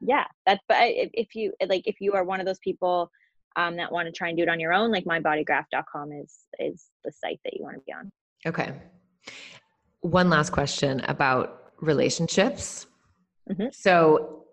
[0.00, 3.10] yeah that's but if you like if you are one of those people
[3.58, 6.86] um, that want to try and do it on your own like mybodygraph.com is is
[7.04, 8.10] the site that you want to be on
[8.46, 8.72] Okay.
[10.00, 12.86] One last question about relationships.
[13.50, 13.74] Mhm.
[13.74, 14.44] So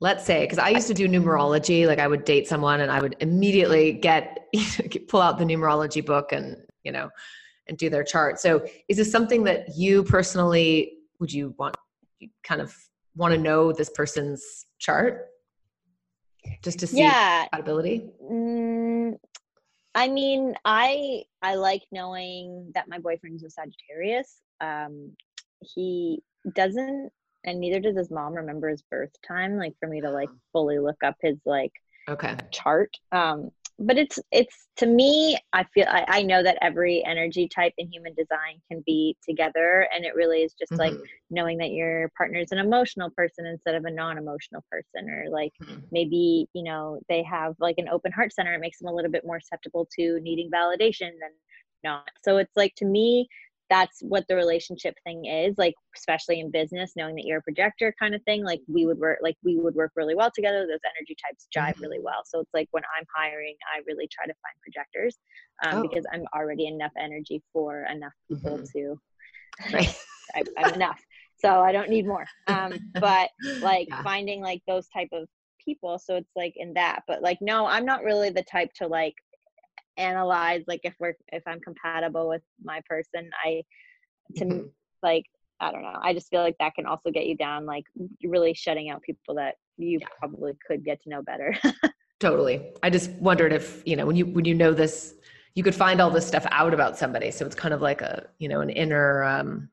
[0.00, 3.00] let's say, because I used to do numerology, like I would date someone and I
[3.00, 4.48] would immediately get,
[5.08, 7.10] pull out the numerology book and, you know,
[7.68, 8.40] and do their chart.
[8.40, 11.76] So is this something that you personally, would you want,
[12.18, 12.74] you kind of
[13.14, 15.29] want to know this person's chart?
[16.62, 18.10] Just to see yeah compatibility?
[18.22, 19.16] mm,
[19.94, 25.12] i mean i i like knowing that my boyfriend's a sagittarius um
[25.60, 26.22] he
[26.54, 27.10] doesn't
[27.44, 30.78] and neither does his mom remember his birth time like for me to like fully
[30.78, 31.72] look up his like
[32.08, 32.36] Okay.
[32.50, 33.50] chart um
[33.80, 37.90] but it's it's to me i feel I, I know that every energy type in
[37.90, 41.06] human design can be together and it really is just like Mhm.
[41.30, 45.52] knowing that your partner is an emotional person instead of a non-emotional person or like
[45.62, 45.88] Mhm.
[45.90, 49.10] maybe you know they have like an open heart center it makes them a little
[49.10, 51.32] bit more susceptible to needing validation than
[51.82, 53.26] not so it's like to me
[53.70, 57.94] that's what the relationship thing is like especially in business knowing that you're a projector
[57.98, 60.80] kind of thing like we would work like we would work really well together those
[60.96, 61.82] energy types jive Mhm.
[61.82, 65.18] really well so it's like when i'm hiring i really try to find projectors
[65.64, 65.82] um, Oh.
[65.82, 68.72] because i'm already enough energy for enough people Mhm.
[68.72, 69.00] to
[69.72, 69.94] Right.
[70.34, 71.00] I, i'm enough
[71.38, 73.30] so i don't need more um, but
[73.62, 74.02] like Yeah.
[74.02, 75.28] finding like those type of
[75.64, 78.86] people so it's like in that but like no i'm not really the type to
[78.86, 79.14] like
[79.96, 83.62] analyze like if we're if i'm compatible with my person i
[84.36, 84.70] to m Mhm.
[85.02, 85.26] like
[85.60, 87.84] i don't know i just feel like that can also get you down like
[88.24, 90.08] really shutting out people that you Yeah.
[90.18, 91.56] probably could get to know better
[92.18, 92.72] Totally.
[92.82, 95.14] I just wondered if, you know, when you when you know this,
[95.54, 97.30] you could find all this stuff out about somebody.
[97.30, 99.70] So it's kind of like a, you know, an inner um,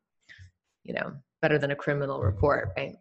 [0.84, 2.95] you know, better than a criminal report, right?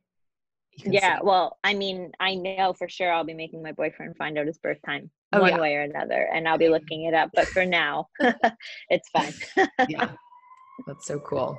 [0.84, 1.22] Yeah see.
[1.22, 4.58] well i mean i know for sure i'll be making my boyfriend find out his
[4.58, 5.60] birth time Oh, one yeah.
[5.60, 8.08] way or another and i'll be looking it up but for now
[8.90, 9.32] it's fine
[9.88, 10.10] yeah.
[10.86, 11.58] That's so cool.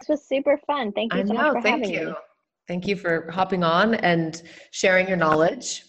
[0.00, 1.42] this was super fun thank you so know.
[1.42, 2.06] much for Thank having you.
[2.08, 2.14] me
[2.66, 4.42] Thank you for hopping on and
[4.72, 5.84] sharing your knowledge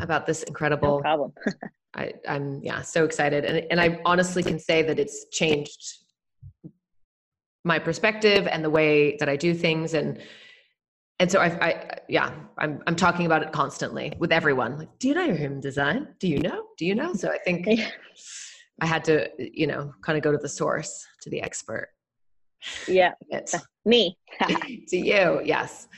[0.00, 1.32] about this no incredible problem
[1.96, 5.98] I, I'm yeah so excited and and I honestly can say that it's changed
[7.64, 10.20] my perspective and the way that I do things and
[11.24, 14.76] and so I, I yeah I'm I'm talking about it constantly with everyone.
[14.76, 16.08] Like do you know your human design?
[16.18, 16.66] Do you know?
[16.76, 17.14] Do you know?
[17.14, 17.66] So I think
[18.82, 21.88] I had to you know kind of go to the source to the expert.
[22.86, 23.12] Yeah.
[23.30, 23.54] It
[23.86, 24.18] me.
[24.88, 25.88] To you yes.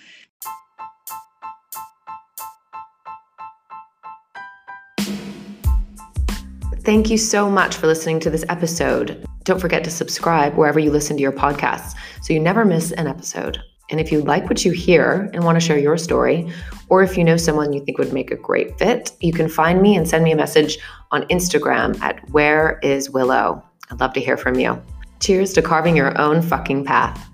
[6.85, 9.27] Thank you so much for listening to this episode.
[9.43, 13.09] Don't forget to subscribe wherever you listen to your podcasts so you never miss an
[13.09, 13.61] episode.
[13.91, 16.51] And if you like what you hear and want to share your story,
[16.89, 19.81] or if you know someone you think would make a great fit, you can find
[19.81, 20.79] me and send me a message
[21.13, 23.63] on Instagram at Where is Willow.
[23.91, 24.83] I'd love to hear from you.
[25.21, 27.29] Cheers to carving your own fucking path.